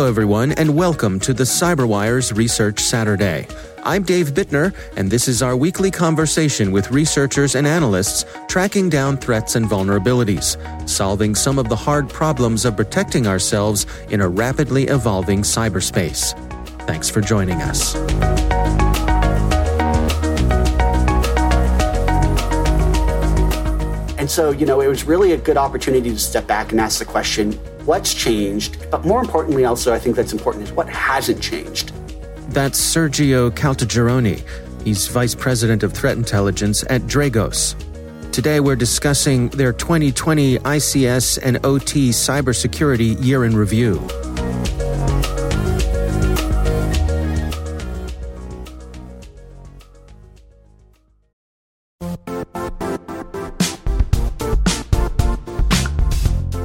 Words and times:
Hello, 0.00 0.08
everyone, 0.08 0.52
and 0.52 0.74
welcome 0.74 1.20
to 1.20 1.34
the 1.34 1.44
CyberWire's 1.44 2.32
Research 2.32 2.80
Saturday. 2.80 3.46
I'm 3.82 4.02
Dave 4.02 4.28
Bittner, 4.28 4.74
and 4.96 5.10
this 5.10 5.28
is 5.28 5.42
our 5.42 5.54
weekly 5.54 5.90
conversation 5.90 6.72
with 6.72 6.90
researchers 6.90 7.54
and 7.54 7.66
analysts 7.66 8.24
tracking 8.48 8.88
down 8.88 9.18
threats 9.18 9.56
and 9.56 9.66
vulnerabilities, 9.66 10.56
solving 10.88 11.34
some 11.34 11.58
of 11.58 11.68
the 11.68 11.76
hard 11.76 12.08
problems 12.08 12.64
of 12.64 12.76
protecting 12.76 13.26
ourselves 13.26 13.84
in 14.08 14.22
a 14.22 14.26
rapidly 14.26 14.84
evolving 14.84 15.42
cyberspace. 15.42 16.32
Thanks 16.86 17.10
for 17.10 17.20
joining 17.20 17.60
us. 17.60 17.94
And 24.18 24.30
so, 24.30 24.50
you 24.50 24.64
know, 24.64 24.80
it 24.80 24.88
was 24.88 25.04
really 25.04 25.32
a 25.32 25.36
good 25.36 25.58
opportunity 25.58 26.08
to 26.08 26.18
step 26.18 26.46
back 26.46 26.72
and 26.72 26.80
ask 26.80 26.98
the 26.98 27.04
question 27.04 27.52
what's 27.90 28.14
changed? 28.14 28.88
But 28.88 29.04
more 29.04 29.20
importantly, 29.20 29.64
also, 29.64 29.92
I 29.92 29.98
think 29.98 30.14
that's 30.14 30.32
important 30.32 30.62
is 30.62 30.70
what 30.70 30.88
hasn't 30.88 31.42
changed. 31.42 31.92
That's 32.50 32.80
Sergio 32.80 33.50
Caltagirone. 33.50 34.40
He's 34.84 35.08
Vice 35.08 35.34
President 35.34 35.82
of 35.82 35.92
Threat 35.92 36.16
Intelligence 36.16 36.84
at 36.88 37.02
Dragos. 37.02 37.74
Today, 38.30 38.60
we're 38.60 38.76
discussing 38.76 39.48
their 39.48 39.72
2020 39.72 40.58
ICS 40.58 41.40
and 41.42 41.58
OT 41.66 42.10
Cybersecurity 42.10 43.22
Year 43.24 43.44
in 43.44 43.56
Review. 43.56 43.98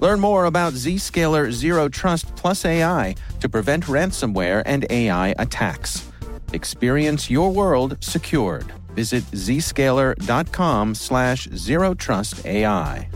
Learn 0.00 0.20
more 0.20 0.44
about 0.44 0.74
Zscaler 0.74 1.50
Zero 1.50 1.88
Trust 1.88 2.34
Plus 2.36 2.64
AI 2.64 3.14
to 3.40 3.48
prevent 3.48 3.84
ransomware 3.84 4.62
and 4.64 4.86
AI 4.90 5.34
attacks. 5.38 6.08
Experience 6.52 7.30
your 7.30 7.50
world 7.50 7.98
secured. 8.00 8.72
Visit 8.94 9.24
zscaler.com 9.32 10.94
slash 10.94 11.48
zero 11.54 11.94
trust 11.94 12.44
AI. 12.46 13.08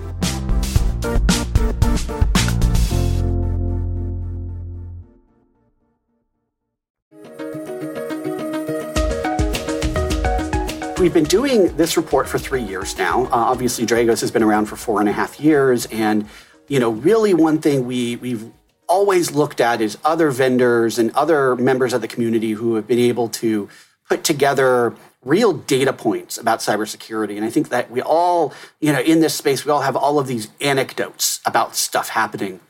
We've 10.99 11.13
been 11.13 11.25
doing 11.25 11.77
this 11.77 11.97
report 11.97 12.29
for 12.29 12.39
three 12.39 12.63
years 12.63 12.97
now. 12.97 13.25
Uh, 13.25 13.31
obviously, 13.33 13.85
Dragos 13.85 14.21
has 14.21 14.31
been 14.31 14.45
around 14.45 14.67
for 14.67 14.77
four 14.77 15.01
and 15.01 15.09
a 15.09 15.13
half 15.13 15.41
years, 15.41 15.87
and 15.87 16.29
you 16.69 16.79
know, 16.81 16.91
really 16.91 17.35
one 17.35 17.61
thing 17.61 17.87
we 17.87 18.17
we've 18.17 18.51
always 18.89 19.31
looked 19.31 19.61
at 19.61 19.81
is 19.81 19.97
other 20.05 20.31
vendors 20.31 20.99
and 20.99 21.11
other 21.13 21.57
members 21.57 21.93
of 21.93 22.01
the 22.01 22.09
community 22.09 22.53
who 22.53 22.75
have 22.75 22.87
been 22.87 22.99
able 22.99 23.29
to 23.29 23.69
put 24.09 24.25
together 24.25 24.95
real 25.25 25.53
data 25.53 25.93
points 25.93 26.37
about 26.37 26.59
cybersecurity. 26.59 27.37
And 27.37 27.45
I 27.45 27.51
think 27.51 27.69
that 27.71 27.91
we 27.91 28.03
all, 28.03 28.53
you 28.81 28.93
know, 28.93 29.01
in 29.01 29.21
this 29.21 29.35
space, 29.35 29.65
we 29.65 29.71
all 29.71 29.83
have 29.83 29.97
all 29.97 30.19
of 30.19 30.27
these 30.27 30.49
anecdotes 30.61 31.41
about 31.47 31.77
stuff 31.77 32.09
happening. 32.11 32.61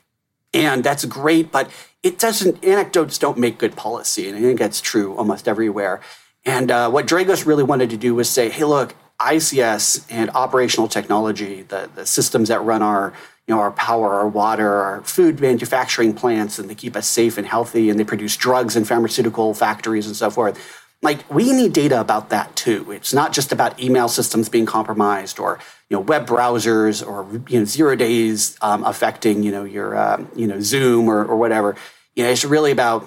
And 0.54 0.84
that's 0.84 1.04
great, 1.06 1.50
but 1.50 1.70
it 2.03 2.19
doesn't, 2.19 2.62
anecdotes 2.62 3.16
don't 3.16 3.38
make 3.38 3.59
good 3.59 3.74
policy. 3.74 4.28
And 4.28 4.36
I 4.36 4.41
think 4.41 4.59
that's 4.59 4.80
true 4.80 5.16
almost 5.16 5.48
everywhere. 5.48 6.00
And 6.44 6.70
uh, 6.70 6.91
what 6.91 7.06
Dragos 7.06 7.47
really 7.47 7.62
wanted 7.62 7.91
to 7.91 7.97
do 7.97 8.14
was 8.14 8.28
say, 8.28 8.50
hey, 8.50 8.64
look, 8.64 8.94
ICS 9.19 10.06
and 10.10 10.30
operational 10.30 10.88
technology, 10.88 11.62
the, 11.62 11.88
the 11.94 12.04
systems 12.04 12.48
that 12.48 12.62
run 12.62 12.82
our 12.82 13.14
you 13.47 13.54
know, 13.54 13.60
our 13.60 13.72
power, 13.72 14.14
our 14.14 14.28
water, 14.28 14.72
our 14.72 15.03
food 15.03 15.41
manufacturing 15.41 16.14
plants, 16.14 16.58
and 16.58 16.70
they 16.70 16.75
keep 16.75 16.94
us 16.94 17.08
safe 17.08 17.36
and 17.36 17.47
healthy, 17.47 17.91
and 17.91 17.98
they 17.98 18.04
produce 18.04 18.36
drugs 18.36 18.76
and 18.76 18.86
pharmaceutical 18.86 19.53
factories 19.53 20.06
and 20.06 20.14
so 20.14 20.30
forth. 20.30 20.60
Like 21.03 21.28
we 21.28 21.53
need 21.53 21.72
data 21.72 22.00
about 22.00 22.30
that 22.30 22.54
too. 22.54 22.92
It's 22.92 23.12
not 23.12 23.32
just 23.32 23.50
about 23.50 23.80
email 23.82 24.08
systems 24.08 24.48
being 24.48 24.66
compromised 24.66 25.41
or 25.41 25.58
you 25.88 25.97
know 25.97 26.00
web 26.00 26.26
browsers 26.26 27.04
or 27.04 27.26
you 27.48 27.58
know 27.58 27.64
zero 27.64 27.97
days 27.97 28.56
um, 28.62 28.84
affecting 28.84 29.42
you 29.42 29.50
know 29.50 29.64
your 29.64 29.97
uh, 29.97 30.24
you 30.36 30.47
know 30.47 30.60
Zoom 30.60 31.09
or, 31.09 31.24
or 31.24 31.36
whatever. 31.36 31.74
You 32.14 32.22
know, 32.22 32.30
it's 32.30 32.44
really 32.44 32.70
about 32.70 33.04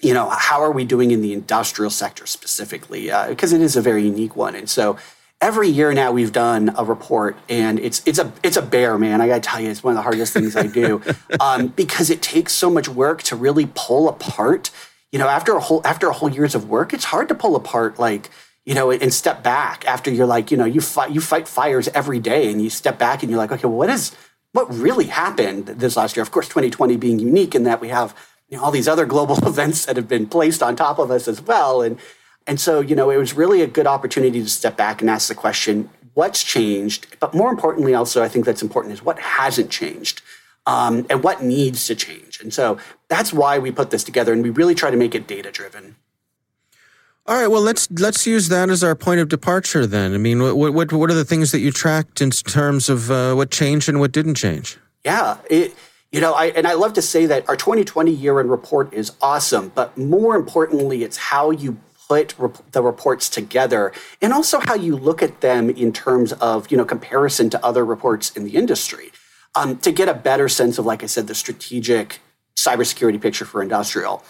you 0.00 0.14
know 0.14 0.28
how 0.28 0.62
are 0.62 0.70
we 0.70 0.84
doing 0.84 1.10
in 1.10 1.20
the 1.20 1.32
industrial 1.32 1.90
sector 1.90 2.26
specifically 2.26 3.06
because 3.28 3.52
uh, 3.52 3.56
it 3.56 3.62
is 3.62 3.74
a 3.74 3.82
very 3.82 4.04
unique 4.04 4.36
one, 4.36 4.54
and 4.54 4.70
so 4.70 4.96
every 5.42 5.68
year 5.68 5.92
now 5.92 6.12
we've 6.12 6.32
done 6.32 6.72
a 6.78 6.84
report 6.84 7.36
and 7.48 7.80
it's 7.80 8.00
it's 8.06 8.18
a 8.20 8.32
it's 8.42 8.56
a 8.56 8.62
bear 8.62 8.96
man. 8.96 9.20
I 9.20 9.26
gotta 9.26 9.40
tell 9.40 9.60
you 9.60 9.68
it's 9.68 9.82
one 9.82 9.92
of 9.92 9.96
the 9.96 10.02
hardest 10.02 10.32
things 10.32 10.56
i 10.56 10.66
do. 10.66 11.02
Um, 11.40 11.68
because 11.68 12.10
it 12.10 12.22
takes 12.22 12.52
so 12.52 12.70
much 12.70 12.88
work 12.88 13.22
to 13.24 13.36
really 13.36 13.68
pull 13.74 14.08
apart 14.08 14.70
you 15.10 15.18
know 15.18 15.28
after 15.28 15.56
a 15.56 15.60
whole 15.60 15.80
after 15.84 16.08
a 16.08 16.12
whole 16.12 16.30
years 16.30 16.54
of 16.54 16.68
work 16.68 16.92
it's 16.92 17.04
hard 17.04 17.28
to 17.28 17.34
pull 17.34 17.56
apart 17.56 17.98
like 17.98 18.30
you 18.64 18.74
know 18.74 18.90
and 18.90 19.12
step 19.12 19.42
back 19.42 19.84
after 19.86 20.10
you're 20.10 20.26
like 20.26 20.50
you 20.50 20.56
know 20.56 20.64
you 20.64 20.80
fight 20.80 21.10
you 21.10 21.20
fight 21.20 21.48
fires 21.48 21.88
every 21.88 22.20
day 22.20 22.50
and 22.50 22.62
you 22.62 22.70
step 22.70 22.98
back 22.98 23.22
and 23.22 23.30
you're 23.30 23.38
like 23.38 23.50
okay 23.50 23.66
well, 23.66 23.78
what 23.78 23.90
is 23.90 24.14
what 24.52 24.72
really 24.72 25.06
happened 25.06 25.66
this 25.66 25.96
last 25.96 26.16
year? 26.16 26.22
Of 26.22 26.30
course 26.30 26.46
2020 26.48 26.96
being 26.96 27.18
unique 27.18 27.54
in 27.54 27.64
that 27.64 27.80
we 27.80 27.88
have 27.88 28.14
you 28.48 28.58
know, 28.58 28.64
all 28.64 28.70
these 28.70 28.88
other 28.88 29.06
global 29.06 29.36
events 29.46 29.86
that 29.86 29.96
have 29.96 30.08
been 30.08 30.26
placed 30.26 30.62
on 30.62 30.76
top 30.76 30.98
of 30.98 31.10
us 31.10 31.26
as 31.26 31.40
well 31.40 31.82
and 31.82 31.98
and 32.46 32.60
so, 32.60 32.80
you 32.80 32.96
know, 32.96 33.10
it 33.10 33.16
was 33.16 33.34
really 33.34 33.62
a 33.62 33.66
good 33.66 33.86
opportunity 33.86 34.42
to 34.42 34.48
step 34.48 34.76
back 34.76 35.00
and 35.00 35.10
ask 35.10 35.28
the 35.28 35.34
question, 35.34 35.90
what's 36.14 36.42
changed? 36.42 37.06
But 37.20 37.34
more 37.34 37.50
importantly, 37.50 37.94
also, 37.94 38.22
I 38.22 38.28
think 38.28 38.44
that's 38.44 38.62
important 38.62 38.94
is 38.94 39.02
what 39.02 39.18
hasn't 39.18 39.70
changed 39.70 40.22
um, 40.66 41.06
and 41.08 41.22
what 41.22 41.42
needs 41.42 41.86
to 41.86 41.94
change. 41.94 42.40
And 42.40 42.52
so 42.52 42.78
that's 43.08 43.32
why 43.32 43.58
we 43.58 43.70
put 43.70 43.90
this 43.90 44.04
together 44.04 44.32
and 44.32 44.42
we 44.42 44.50
really 44.50 44.74
try 44.74 44.90
to 44.90 44.96
make 44.96 45.14
it 45.14 45.26
data 45.26 45.50
driven. 45.50 45.96
All 47.24 47.36
right. 47.36 47.46
Well, 47.46 47.62
let's 47.62 47.88
let's 47.92 48.26
use 48.26 48.48
that 48.48 48.68
as 48.68 48.82
our 48.82 48.96
point 48.96 49.20
of 49.20 49.28
departure. 49.28 49.86
Then, 49.86 50.12
I 50.12 50.18
mean, 50.18 50.42
what 50.42 50.74
what 50.74 50.92
what 50.92 51.08
are 51.08 51.14
the 51.14 51.24
things 51.24 51.52
that 51.52 51.60
you 51.60 51.70
tracked 51.70 52.20
in 52.20 52.30
terms 52.30 52.88
of 52.88 53.12
uh, 53.12 53.34
what 53.34 53.52
changed 53.52 53.88
and 53.88 54.00
what 54.00 54.10
didn't 54.10 54.34
change? 54.34 54.76
Yeah, 55.04 55.36
it, 55.48 55.72
you 56.10 56.20
know, 56.20 56.32
I 56.34 56.46
and 56.46 56.66
I 56.66 56.74
love 56.74 56.94
to 56.94 57.02
say 57.02 57.26
that 57.26 57.48
our 57.48 57.54
2020 57.54 58.10
year 58.10 58.40
in 58.40 58.48
report 58.48 58.92
is 58.92 59.12
awesome, 59.20 59.70
but 59.72 59.96
more 59.96 60.34
importantly, 60.34 61.04
it's 61.04 61.16
how 61.16 61.52
you 61.52 61.78
put 62.12 62.34
rep- 62.38 62.72
the 62.72 62.82
reports 62.82 63.28
together 63.28 63.92
and 64.20 64.32
also 64.32 64.58
how 64.60 64.74
you 64.74 64.96
look 64.96 65.22
at 65.22 65.40
them 65.40 65.70
in 65.70 65.92
terms 65.92 66.32
of 66.34 66.70
you 66.70 66.76
know 66.76 66.84
comparison 66.84 67.50
to 67.50 67.64
other 67.64 67.84
reports 67.84 68.30
in 68.36 68.44
the 68.44 68.54
industry 68.56 69.10
um, 69.54 69.78
to 69.78 69.92
get 69.92 70.08
a 70.08 70.14
better 70.14 70.48
sense 70.48 70.78
of, 70.78 70.86
like 70.86 71.02
I 71.02 71.06
said, 71.06 71.26
the 71.26 71.34
strategic 71.34 72.20
cybersecurity 72.56 73.20
picture 73.20 73.44
for 73.44 73.62
industrial. 73.62 74.24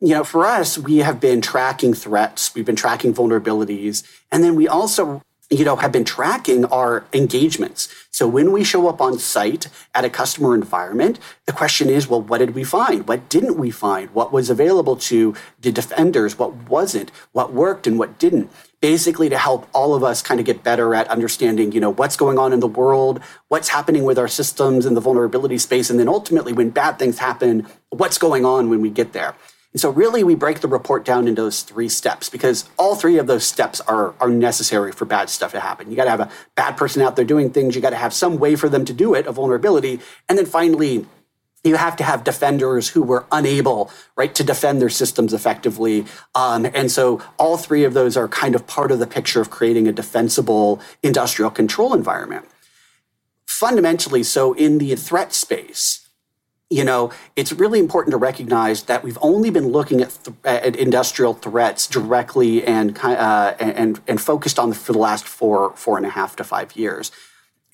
You 0.00 0.14
know, 0.14 0.24
for 0.24 0.44
us, 0.44 0.78
we 0.78 0.98
have 0.98 1.20
been 1.20 1.40
tracking 1.40 1.94
threats, 1.94 2.54
we've 2.54 2.64
been 2.64 2.76
tracking 2.76 3.14
vulnerabilities, 3.14 4.02
and 4.30 4.42
then 4.42 4.56
we 4.56 4.66
also 4.66 5.22
you 5.50 5.66
know, 5.66 5.76
have 5.76 5.92
been 5.92 6.04
tracking 6.04 6.64
our 6.66 7.04
engagements. 7.12 7.88
So 8.12 8.28
when 8.28 8.52
we 8.52 8.62
show 8.62 8.88
up 8.88 9.00
on 9.00 9.18
site 9.18 9.68
at 9.94 10.04
a 10.04 10.10
customer 10.10 10.54
environment, 10.54 11.18
the 11.46 11.52
question 11.52 11.88
is, 11.88 12.08
well, 12.08 12.20
what 12.20 12.38
did 12.38 12.54
we 12.54 12.62
find? 12.62 13.08
What 13.08 13.30
didn't 13.30 13.56
we 13.56 13.70
find? 13.70 14.10
What 14.10 14.34
was 14.34 14.50
available 14.50 14.96
to 14.96 15.34
the 15.62 15.72
defenders? 15.72 16.38
What 16.38 16.68
wasn't? 16.68 17.10
What 17.32 17.54
worked 17.54 17.86
and 17.86 17.98
what 17.98 18.18
didn't? 18.18 18.50
Basically, 18.82 19.30
to 19.30 19.38
help 19.38 19.66
all 19.72 19.94
of 19.94 20.04
us 20.04 20.20
kind 20.20 20.40
of 20.40 20.44
get 20.44 20.62
better 20.62 20.94
at 20.94 21.08
understanding, 21.08 21.72
you 21.72 21.80
know, 21.80 21.88
what's 21.88 22.16
going 22.18 22.38
on 22.38 22.52
in 22.52 22.60
the 22.60 22.66
world, 22.66 23.20
what's 23.48 23.70
happening 23.70 24.04
with 24.04 24.18
our 24.18 24.28
systems 24.28 24.84
in 24.84 24.92
the 24.92 25.00
vulnerability 25.00 25.56
space, 25.56 25.88
and 25.88 25.98
then 25.98 26.08
ultimately, 26.08 26.52
when 26.52 26.68
bad 26.68 26.98
things 26.98 27.18
happen, 27.18 27.66
what's 27.88 28.18
going 28.18 28.44
on 28.44 28.68
when 28.68 28.82
we 28.82 28.90
get 28.90 29.14
there. 29.14 29.34
And 29.72 29.80
so 29.80 29.90
really 29.90 30.22
we 30.22 30.34
break 30.34 30.60
the 30.60 30.68
report 30.68 31.04
down 31.04 31.26
into 31.26 31.42
those 31.42 31.62
three 31.62 31.88
steps 31.88 32.28
because 32.28 32.68
all 32.76 32.94
three 32.94 33.18
of 33.18 33.26
those 33.26 33.44
steps 33.44 33.80
are, 33.80 34.14
are 34.20 34.28
necessary 34.28 34.92
for 34.92 35.06
bad 35.06 35.30
stuff 35.30 35.52
to 35.52 35.60
happen. 35.60 35.90
You 35.90 35.96
got 35.96 36.04
to 36.04 36.10
have 36.10 36.20
a 36.20 36.30
bad 36.54 36.76
person 36.76 37.00
out 37.02 37.16
there 37.16 37.24
doing 37.24 37.50
things. 37.50 37.74
You 37.74 37.80
got 37.80 37.90
to 37.90 37.96
have 37.96 38.12
some 38.12 38.38
way 38.38 38.54
for 38.54 38.68
them 38.68 38.84
to 38.84 38.92
do 38.92 39.14
it, 39.14 39.26
a 39.26 39.32
vulnerability. 39.32 40.00
And 40.28 40.36
then 40.36 40.46
finally, 40.46 41.06
you 41.64 41.76
have 41.76 41.96
to 41.96 42.04
have 42.04 42.24
defenders 42.24 42.88
who 42.88 43.02
were 43.02 43.24
unable, 43.30 43.90
right, 44.16 44.34
to 44.34 44.44
defend 44.44 44.80
their 44.82 44.90
systems 44.90 45.32
effectively. 45.32 46.04
Um, 46.34 46.66
and 46.74 46.90
so 46.90 47.22
all 47.38 47.56
three 47.56 47.84
of 47.84 47.94
those 47.94 48.16
are 48.16 48.28
kind 48.28 48.54
of 48.54 48.66
part 48.66 48.90
of 48.90 48.98
the 48.98 49.06
picture 49.06 49.40
of 49.40 49.48
creating 49.50 49.86
a 49.86 49.92
defensible 49.92 50.80
industrial 51.02 51.50
control 51.50 51.94
environment. 51.94 52.46
Fundamentally, 53.46 54.22
so 54.22 54.54
in 54.54 54.78
the 54.78 54.96
threat 54.96 55.32
space, 55.32 56.08
you 56.72 56.84
know, 56.84 57.12
it's 57.36 57.52
really 57.52 57.78
important 57.78 58.12
to 58.12 58.16
recognize 58.16 58.84
that 58.84 59.04
we've 59.04 59.18
only 59.20 59.50
been 59.50 59.68
looking 59.68 60.00
at, 60.00 60.18
th- 60.24 60.36
at 60.44 60.74
industrial 60.76 61.34
threats 61.34 61.86
directly 61.86 62.64
and, 62.64 62.98
uh, 62.98 63.54
and, 63.60 64.00
and 64.08 64.20
focused 64.20 64.58
on 64.58 64.72
for 64.72 64.92
the 64.92 64.98
last 64.98 65.26
four, 65.26 65.74
four 65.76 65.98
and 65.98 66.06
a 66.06 66.10
half 66.10 66.34
to 66.36 66.44
five 66.44 66.74
years. 66.74 67.12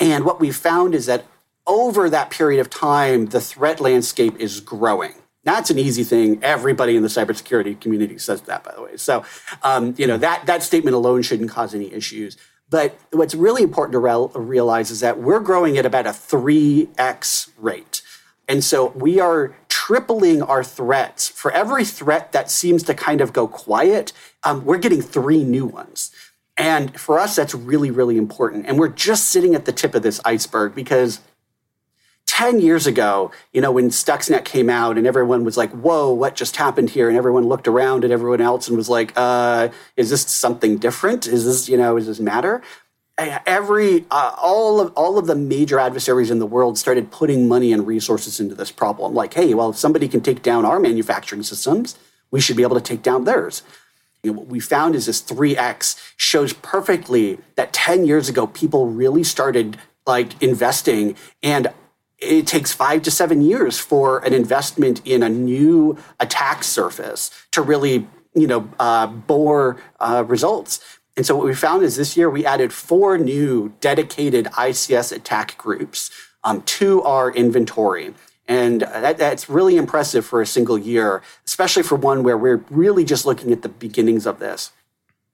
And 0.01 0.25
what 0.25 0.41
we've 0.41 0.57
found 0.57 0.95
is 0.95 1.07
that 1.07 1.25
over 1.67 2.11
that 2.11 2.31
period 2.31 2.61
of 2.61 2.71
time, 2.71 3.27
the 3.27 3.41
threat 3.41 3.81
landscape 3.81 4.35
is 4.39 4.61
growing. 4.61 5.15
That's 5.45 5.71
an 5.71 5.79
easy 5.79 6.03
thing. 6.03 6.43
Everybody 6.43 6.97
in 6.97 7.03
the 7.03 7.09
cybersecurity 7.09 7.81
community 7.81 8.19
says 8.19 8.43
that, 8.43 8.65
by 8.65 8.75
the 8.75 8.83
way. 8.83 8.97
So, 8.97 9.25
um, 9.63 9.95
you 9.97 10.07
know, 10.07 10.19
that, 10.19 10.47
that 10.47 10.63
statement 10.63 10.97
alone 10.97 11.23
shouldn't 11.23 11.51
cause 11.51 11.75
any 11.75 11.93
issues. 11.93 12.37
But 12.71 12.99
what's 13.13 13.35
really 13.35 13.63
important 13.63 13.93
to 13.93 13.99
re- 13.99 14.29
realize 14.35 14.91
is 14.91 15.01
that 15.01 15.19
we're 15.19 15.41
growing 15.41 15.79
at 15.79 15.87
about 15.87 16.07
a 16.07 16.11
3x 16.11 17.51
rate. 17.59 17.88
And 18.49 18.65
so 18.65 18.89
we 18.97 19.21
are 19.21 19.55
tripling 19.69 20.43
our 20.43 20.65
threats. 20.65 21.29
For 21.29 21.51
every 21.53 21.85
threat 21.85 22.33
that 22.33 22.51
seems 22.51 22.83
to 22.85 22.95
kind 22.95 23.21
of 23.21 23.33
go 23.33 23.47
quiet, 23.47 24.13
um, 24.43 24.65
we're 24.65 24.79
getting 24.79 25.03
three 25.03 25.45
new 25.45 25.67
ones. 25.67 26.11
And 26.57 26.99
for 26.99 27.19
us, 27.19 27.37
that's 27.37 27.55
really, 27.55 27.91
really 27.91 28.17
important. 28.17 28.67
And 28.67 28.79
we're 28.79 28.89
just 28.89 29.27
sitting 29.27 29.55
at 29.55 29.65
the 29.65 29.73
tip 29.73 29.95
of 29.95 30.03
this 30.03 30.21
iceberg 30.25 30.75
because 30.75 31.21
10 32.27 32.61
years 32.61 32.87
ago, 32.87 33.31
you 33.53 33.61
know, 33.61 33.71
when 33.71 33.91
Stuxnet 33.91 34.45
came 34.45 34.69
out 34.69 34.99
and 34.99 35.07
everyone 35.07 35.45
was 35.45 35.57
like, 35.57 35.71
whoa, 35.71 36.13
what 36.13 36.35
just 36.35 36.57
happened 36.57 36.91
here? 36.91 37.09
And 37.09 37.17
everyone 37.17 37.49
looked 37.49 37.69
around 37.69 38.05
at 38.05 38.11
everyone 38.11 38.41
else 38.41 38.69
and 38.69 38.77
was 38.77 38.89
like, 38.89 39.13
uh, 39.17 39.69
is 39.97 40.11
this 40.11 40.23
something 40.23 40.79
different? 40.79 41.27
Is 41.27 41.45
this, 41.45 41.69
you 41.69 41.77
know, 41.77 41.97
is 41.97 42.07
this 42.07 42.21
matter? 42.21 42.63
Every 43.19 44.05
uh, 44.11 44.35
all 44.41 44.81
of 44.81 44.93
all 44.95 45.19
of 45.19 45.27
the 45.27 45.35
major 45.35 45.79
adversaries 45.79 46.31
in 46.31 46.39
the 46.39 46.47
world 46.47 46.79
started 46.79 47.11
putting 47.11 47.49
money 47.49 47.73
and 47.73 47.87
resources 47.87 48.41
into 48.41 48.55
this 48.55 48.71
problem. 48.71 49.15
Like 49.15 49.35
hey 49.35 49.55
well 49.55 49.71
if 49.71 49.77
somebody 49.77 50.09
can 50.09 50.21
take 50.21 50.43
down 50.43 50.65
our 50.65 50.79
manufacturing 50.79 51.43
systems 51.43 51.99
we 52.31 52.41
should 52.41 52.57
be 52.57 52.63
able 52.63 52.77
to 52.77 52.83
take 52.83 53.03
down 53.03 53.25
theirs. 53.25 53.63
You 54.23 54.33
know, 54.33 54.41
what 54.41 54.49
we 54.49 54.61
found 54.61 54.95
is 54.95 55.07
this 55.07 55.23
3x 55.23 56.13
shows 56.17 56.53
perfectly 56.53 57.39
that 57.55 57.73
10 57.73 58.07
years 58.07 58.29
ago 58.29 58.47
people 58.47 58.87
really 58.87 59.25
started 59.25 59.79
like 60.07 60.41
investing 60.43 61.17
and 61.43 61.73
it 62.19 62.47
takes 62.47 62.73
five 62.73 63.03
to 63.03 63.11
seven 63.11 63.43
years 63.43 63.79
for 63.79 64.19
an 64.25 64.33
investment 64.33 65.01
in 65.05 65.23
a 65.23 65.29
new 65.29 65.97
attack 66.19 66.65
surface 66.65 67.31
to 67.53 67.63
really 67.63 68.09
you 68.35 68.47
know 68.47 68.69
uh, 68.79 69.07
bore 69.07 69.77
uh, 70.01 70.25
results 70.27 70.98
and 71.19 71.27
so 71.27 71.35
what 71.35 71.47
we 71.47 71.55
found 71.55 71.83
is 71.83 71.97
this 71.97 72.17
year 72.17 72.31
we 72.31 72.47
added 72.47 72.73
four 72.73 73.19
new 73.19 73.75
dedicated 73.81 74.45
ICS 74.47 75.11
attack 75.11 75.59
groups 75.59 76.13
um, 76.45 76.63
to 76.63 77.03
our 77.03 77.33
inventory. 77.33 78.15
And 78.47 78.83
that, 78.83 79.19
that's 79.19 79.51
really 79.51 79.77
impressive 79.77 80.25
for 80.25 80.41
a 80.41 80.47
single 80.47 80.79
year, 80.79 81.21
especially 81.45 81.83
for 81.83 81.97
one 81.97 82.23
where 82.23 82.39
we're 82.39 82.65
really 82.71 83.05
just 83.05 83.27
looking 83.27 83.51
at 83.51 83.63
the 83.63 83.69
beginnings 83.69 84.27
of 84.27 84.39
this. 84.39 84.71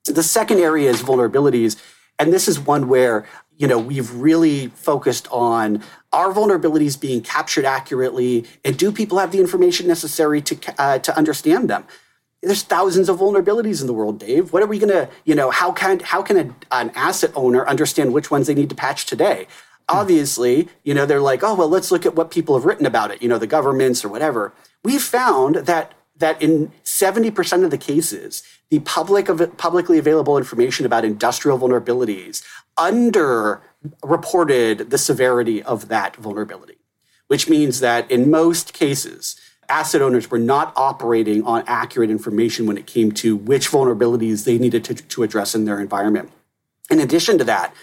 The 0.06 0.22
second 0.22 0.60
area 0.60 0.88
is 0.88 1.02
vulnerabilities. 1.02 1.76
And 2.18 2.32
this 2.32 2.48
is 2.48 2.58
one 2.58 2.88
where 2.88 3.26
you 3.58 3.68
know 3.68 3.78
we've 3.78 4.10
really 4.14 4.68
focused 4.68 5.28
on 5.30 5.82
are 6.12 6.32
vulnerabilities 6.32 6.98
being 6.98 7.20
captured 7.20 7.66
accurately 7.66 8.46
and 8.64 8.76
do 8.76 8.90
people 8.90 9.18
have 9.18 9.32
the 9.32 9.38
information 9.38 9.86
necessary 9.86 10.40
to 10.40 10.56
uh, 10.78 10.98
to 10.98 11.16
understand 11.16 11.70
them 11.70 11.84
there's 12.44 12.62
thousands 12.62 13.08
of 13.08 13.18
vulnerabilities 13.18 13.80
in 13.80 13.86
the 13.86 13.92
world, 13.92 14.18
Dave. 14.18 14.52
What 14.52 14.62
are 14.62 14.66
we 14.66 14.78
going 14.78 14.92
to, 14.92 15.08
you 15.24 15.34
know, 15.34 15.50
how 15.50 15.72
can 15.72 16.00
how 16.00 16.22
can 16.22 16.36
a, 16.36 16.54
an 16.72 16.90
asset 16.94 17.32
owner 17.34 17.66
understand 17.66 18.12
which 18.12 18.30
ones 18.30 18.46
they 18.46 18.54
need 18.54 18.68
to 18.70 18.74
patch 18.74 19.06
today? 19.06 19.46
Hmm. 19.88 19.98
Obviously, 19.98 20.68
you 20.82 20.94
know, 20.94 21.06
they're 21.06 21.20
like, 21.20 21.42
oh 21.42 21.54
well, 21.54 21.68
let's 21.68 21.90
look 21.90 22.06
at 22.06 22.14
what 22.14 22.30
people 22.30 22.54
have 22.54 22.64
written 22.64 22.86
about 22.86 23.10
it. 23.10 23.22
You 23.22 23.28
know, 23.28 23.38
the 23.38 23.46
governments 23.46 24.04
or 24.04 24.08
whatever. 24.08 24.52
We've 24.82 25.02
found 25.02 25.56
that 25.56 25.94
that 26.16 26.40
in 26.40 26.70
70% 26.84 27.64
of 27.64 27.70
the 27.72 27.78
cases, 27.78 28.44
the 28.70 28.78
public 28.80 29.28
of 29.28 29.56
publicly 29.56 29.98
available 29.98 30.38
information 30.38 30.86
about 30.86 31.04
industrial 31.04 31.58
vulnerabilities 31.58 32.44
under 32.76 33.62
reported 34.02 34.90
the 34.90 34.98
severity 34.98 35.62
of 35.62 35.88
that 35.88 36.16
vulnerability, 36.16 36.76
which 37.26 37.48
means 37.48 37.80
that 37.80 38.08
in 38.10 38.30
most 38.30 38.72
cases, 38.72 39.36
asset 39.68 40.02
owners 40.02 40.30
were 40.30 40.38
not 40.38 40.72
operating 40.76 41.44
on 41.44 41.64
accurate 41.66 42.10
information 42.10 42.66
when 42.66 42.76
it 42.76 42.86
came 42.86 43.12
to 43.12 43.36
which 43.36 43.70
vulnerabilities 43.70 44.44
they 44.44 44.58
needed 44.58 44.84
to, 44.84 44.94
to 44.94 45.22
address 45.22 45.54
in 45.54 45.64
their 45.64 45.80
environment. 45.80 46.30
In 46.90 47.00
addition 47.00 47.38
to 47.38 47.44
that, 47.44 47.74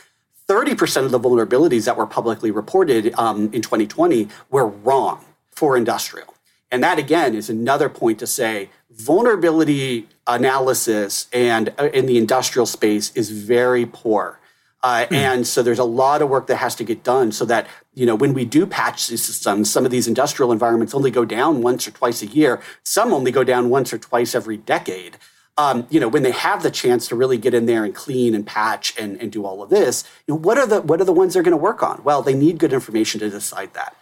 30% 0.47 1.05
of 1.05 1.11
the 1.11 1.19
vulnerabilities 1.19 1.85
that 1.85 1.95
were 1.95 2.07
publicly 2.07 2.51
reported 2.51 3.13
um, 3.17 3.45
in 3.53 3.61
2020 3.61 4.27
were 4.49 4.67
wrong 4.67 5.23
for 5.51 5.77
industrial. 5.77 6.33
And 6.71 6.83
that 6.83 6.97
again 6.97 7.35
is 7.35 7.49
another 7.49 7.89
point 7.89 8.19
to 8.19 8.27
say 8.27 8.69
vulnerability 8.89 10.07
analysis 10.27 11.27
and 11.33 11.73
uh, 11.77 11.89
in 11.93 12.05
the 12.05 12.17
industrial 12.17 12.65
space 12.65 13.11
is 13.15 13.29
very 13.29 13.85
poor. 13.85 14.39
Uh, 14.83 15.05
mm. 15.09 15.15
And 15.15 15.47
so 15.47 15.61
there's 15.61 15.79
a 15.79 15.83
lot 15.83 16.21
of 16.21 16.29
work 16.29 16.47
that 16.47 16.57
has 16.57 16.75
to 16.75 16.83
get 16.83 17.03
done 17.03 17.31
so 17.31 17.45
that, 17.45 17.67
you 17.93 18.05
know, 18.05 18.15
when 18.15 18.33
we 18.33 18.45
do 18.45 18.65
patch 18.65 19.07
these 19.07 19.23
systems, 19.23 19.69
some 19.69 19.85
of 19.85 19.91
these 19.91 20.07
industrial 20.07 20.51
environments 20.51 20.93
only 20.93 21.11
go 21.11 21.25
down 21.25 21.61
once 21.61 21.87
or 21.87 21.91
twice 21.91 22.21
a 22.21 22.27
year. 22.27 22.61
Some 22.83 23.13
only 23.13 23.31
go 23.31 23.43
down 23.43 23.69
once 23.69 23.91
or 23.91 23.97
twice 23.97 24.33
every 24.33 24.57
decade. 24.57 25.17
Um, 25.57 25.85
you 25.89 25.99
know, 25.99 26.07
when 26.07 26.23
they 26.23 26.31
have 26.31 26.63
the 26.63 26.71
chance 26.71 27.07
to 27.09 27.15
really 27.15 27.37
get 27.37 27.53
in 27.53 27.65
there 27.65 27.83
and 27.83 27.93
clean 27.93 28.33
and 28.33 28.47
patch 28.47 28.97
and, 28.97 29.19
and 29.21 29.31
do 29.31 29.45
all 29.45 29.61
of 29.61 29.69
this, 29.69 30.05
you 30.25 30.33
know, 30.33 30.39
what 30.39 30.57
are 30.57 30.65
the 30.65 30.81
what 30.81 31.01
are 31.01 31.05
the 31.05 31.11
ones 31.11 31.33
they're 31.33 31.43
going 31.43 31.51
to 31.51 31.57
work 31.57 31.83
on? 31.83 32.01
Well, 32.03 32.21
they 32.21 32.33
need 32.33 32.57
good 32.57 32.71
information 32.71 33.19
to 33.19 33.29
decide 33.29 33.73
that. 33.73 33.95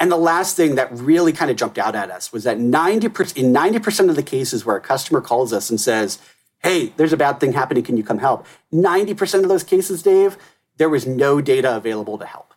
And 0.00 0.10
the 0.10 0.16
last 0.16 0.56
thing 0.56 0.74
that 0.74 0.90
really 0.90 1.32
kind 1.32 1.48
of 1.48 1.56
jumped 1.56 1.78
out 1.78 1.94
at 1.94 2.10
us 2.10 2.32
was 2.32 2.42
that 2.42 2.58
90% 2.58 3.36
in 3.36 3.52
90% 3.52 4.10
of 4.10 4.16
the 4.16 4.22
cases 4.24 4.64
where 4.64 4.74
a 4.74 4.80
customer 4.80 5.20
calls 5.20 5.52
us 5.52 5.70
and 5.70 5.80
says, 5.80 6.18
hey, 6.58 6.92
there's 6.96 7.12
a 7.12 7.16
bad 7.16 7.38
thing 7.38 7.52
happening. 7.52 7.84
Can 7.84 7.96
you 7.96 8.02
come 8.02 8.18
help? 8.18 8.44
90% 8.72 9.44
of 9.44 9.48
those 9.48 9.62
cases, 9.62 10.02
Dave, 10.02 10.36
there 10.76 10.88
was 10.88 11.06
no 11.06 11.40
data 11.40 11.76
available 11.76 12.18
to 12.18 12.26
help. 12.26 12.51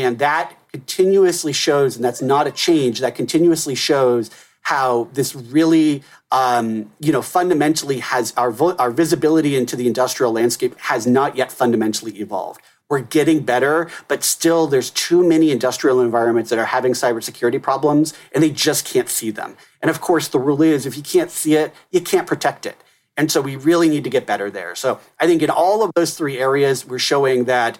And 0.00 0.18
that 0.18 0.54
continuously 0.72 1.52
shows, 1.52 1.96
and 1.96 2.04
that's 2.04 2.22
not 2.22 2.46
a 2.46 2.50
change, 2.50 3.00
that 3.00 3.14
continuously 3.14 3.74
shows 3.74 4.30
how 4.62 5.08
this 5.12 5.34
really, 5.34 6.02
um, 6.30 6.90
you 7.00 7.12
know, 7.12 7.20
fundamentally 7.20 7.98
has 7.98 8.32
our, 8.36 8.50
vo- 8.50 8.76
our 8.76 8.90
visibility 8.90 9.56
into 9.56 9.76
the 9.76 9.86
industrial 9.86 10.32
landscape 10.32 10.78
has 10.78 11.06
not 11.06 11.36
yet 11.36 11.52
fundamentally 11.52 12.12
evolved. 12.20 12.60
We're 12.88 13.00
getting 13.00 13.40
better, 13.40 13.90
but 14.06 14.22
still 14.22 14.66
there's 14.66 14.90
too 14.90 15.26
many 15.26 15.50
industrial 15.50 16.00
environments 16.00 16.50
that 16.50 16.58
are 16.58 16.66
having 16.66 16.92
cybersecurity 16.92 17.60
problems 17.60 18.14
and 18.34 18.42
they 18.42 18.50
just 18.50 18.84
can't 18.84 19.08
see 19.08 19.30
them. 19.30 19.56
And 19.80 19.90
of 19.90 20.00
course, 20.00 20.28
the 20.28 20.38
rule 20.38 20.62
is 20.62 20.86
if 20.86 20.96
you 20.96 21.02
can't 21.02 21.30
see 21.30 21.54
it, 21.54 21.74
you 21.90 22.00
can't 22.00 22.26
protect 22.26 22.66
it. 22.66 22.76
And 23.16 23.32
so 23.32 23.40
we 23.40 23.56
really 23.56 23.88
need 23.88 24.04
to 24.04 24.10
get 24.10 24.26
better 24.26 24.50
there. 24.50 24.74
So 24.74 25.00
I 25.18 25.26
think 25.26 25.42
in 25.42 25.50
all 25.50 25.82
of 25.82 25.92
those 25.94 26.16
three 26.16 26.38
areas, 26.38 26.86
we're 26.86 26.98
showing 26.98 27.44
that 27.44 27.78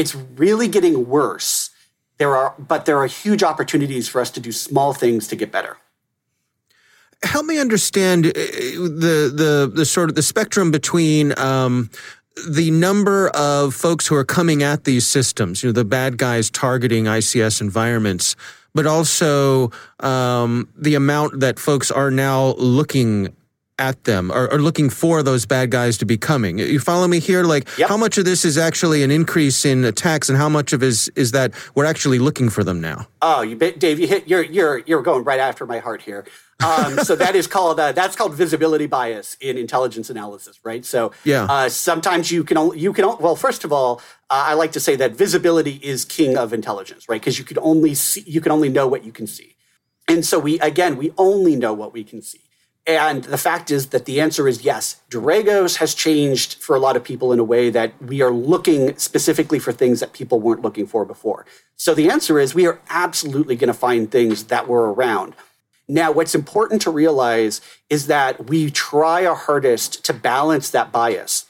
it's 0.00 0.14
really 0.14 0.66
getting 0.66 1.08
worse. 1.08 1.70
There 2.16 2.34
are, 2.34 2.54
but 2.58 2.86
there 2.86 2.98
are 2.98 3.06
huge 3.06 3.42
opportunities 3.42 4.08
for 4.08 4.20
us 4.20 4.30
to 4.32 4.40
do 4.40 4.50
small 4.50 4.92
things 4.92 5.28
to 5.28 5.36
get 5.36 5.52
better. 5.52 5.76
Help 7.22 7.44
me 7.44 7.58
understand 7.58 8.26
uh, 8.26 8.30
the 8.32 9.30
the 9.42 9.70
the 9.72 9.84
sort 9.84 10.08
of 10.08 10.14
the 10.16 10.22
spectrum 10.22 10.70
between 10.70 11.38
um, 11.38 11.90
the 12.48 12.70
number 12.70 13.28
of 13.28 13.74
folks 13.74 14.06
who 14.06 14.14
are 14.14 14.24
coming 14.24 14.62
at 14.62 14.84
these 14.84 15.06
systems, 15.06 15.62
you 15.62 15.68
know, 15.68 15.72
the 15.72 15.84
bad 15.84 16.16
guys 16.16 16.50
targeting 16.50 17.04
ICS 17.04 17.60
environments, 17.60 18.36
but 18.74 18.86
also 18.86 19.70
um, 20.00 20.66
the 20.76 20.94
amount 20.94 21.40
that 21.40 21.58
folks 21.58 21.90
are 21.90 22.10
now 22.10 22.54
looking 22.56 23.36
at 23.80 24.04
them 24.04 24.30
or, 24.30 24.52
or, 24.52 24.60
looking 24.60 24.90
for 24.90 25.22
those 25.22 25.46
bad 25.46 25.70
guys 25.70 25.96
to 25.98 26.04
be 26.04 26.18
coming. 26.18 26.58
You 26.58 26.78
follow 26.78 27.08
me 27.08 27.18
here? 27.18 27.42
Like, 27.44 27.66
yep. 27.78 27.88
how 27.88 27.96
much 27.96 28.18
of 28.18 28.26
this 28.26 28.44
is 28.44 28.58
actually 28.58 29.02
an 29.02 29.10
increase 29.10 29.64
in 29.64 29.84
attacks, 29.84 30.28
and 30.28 30.36
how 30.36 30.48
much 30.48 30.72
of 30.72 30.82
is 30.82 31.10
is 31.16 31.32
that 31.32 31.52
we're 31.74 31.86
actually 31.86 32.18
looking 32.18 32.50
for 32.50 32.62
them 32.62 32.80
now? 32.80 33.08
Oh, 33.22 33.40
you, 33.40 33.56
Dave, 33.56 33.98
you 33.98 34.06
hit. 34.06 34.28
You're 34.28 34.44
you're 34.44 34.78
you're 34.86 35.02
going 35.02 35.24
right 35.24 35.40
after 35.40 35.66
my 35.66 35.78
heart 35.78 36.02
here. 36.02 36.26
Um, 36.62 36.98
so 36.98 37.16
that 37.16 37.34
is 37.34 37.46
called 37.46 37.80
uh, 37.80 37.92
that's 37.92 38.14
called 38.14 38.34
visibility 38.34 38.86
bias 38.86 39.36
in 39.40 39.56
intelligence 39.56 40.10
analysis, 40.10 40.60
right? 40.62 40.84
So 40.84 41.12
yeah, 41.24 41.46
uh, 41.48 41.68
sometimes 41.70 42.30
you 42.30 42.44
can 42.44 42.58
only, 42.58 42.78
you 42.78 42.92
can 42.92 43.06
well, 43.18 43.36
first 43.36 43.64
of 43.64 43.72
all, 43.72 44.02
uh, 44.28 44.44
I 44.48 44.54
like 44.54 44.72
to 44.72 44.80
say 44.80 44.94
that 44.96 45.12
visibility 45.12 45.80
is 45.82 46.04
king 46.04 46.36
of 46.36 46.52
intelligence, 46.52 47.08
right? 47.08 47.20
Because 47.20 47.38
you 47.38 47.46
can 47.46 47.58
only 47.60 47.94
see 47.94 48.22
you 48.26 48.42
can 48.42 48.52
only 48.52 48.68
know 48.68 48.86
what 48.86 49.04
you 49.04 49.12
can 49.12 49.26
see, 49.26 49.56
and 50.06 50.24
so 50.24 50.38
we 50.38 50.60
again 50.60 50.96
we 50.98 51.12
only 51.16 51.56
know 51.56 51.72
what 51.72 51.94
we 51.94 52.04
can 52.04 52.20
see. 52.20 52.49
And 52.96 53.24
the 53.24 53.38
fact 53.38 53.70
is 53.70 53.88
that 53.88 54.04
the 54.04 54.20
answer 54.20 54.48
is 54.48 54.64
yes. 54.64 55.00
Dragos 55.10 55.76
has 55.76 55.94
changed 55.94 56.54
for 56.54 56.74
a 56.74 56.78
lot 56.78 56.96
of 56.96 57.04
people 57.04 57.32
in 57.32 57.38
a 57.38 57.44
way 57.44 57.70
that 57.70 57.92
we 58.02 58.22
are 58.22 58.30
looking 58.30 58.96
specifically 58.96 59.58
for 59.58 59.72
things 59.72 60.00
that 60.00 60.12
people 60.12 60.40
weren't 60.40 60.62
looking 60.62 60.86
for 60.86 61.04
before. 61.04 61.46
So 61.76 61.94
the 61.94 62.10
answer 62.10 62.38
is 62.38 62.54
we 62.54 62.66
are 62.66 62.80
absolutely 62.88 63.56
going 63.56 63.68
to 63.68 63.74
find 63.74 64.10
things 64.10 64.44
that 64.44 64.68
were 64.68 64.92
around. 64.92 65.34
Now, 65.88 66.12
what's 66.12 66.34
important 66.34 66.82
to 66.82 66.90
realize 66.90 67.60
is 67.88 68.06
that 68.06 68.48
we 68.48 68.70
try 68.70 69.26
our 69.26 69.34
hardest 69.34 70.04
to 70.04 70.12
balance 70.12 70.70
that 70.70 70.92
bias 70.92 71.46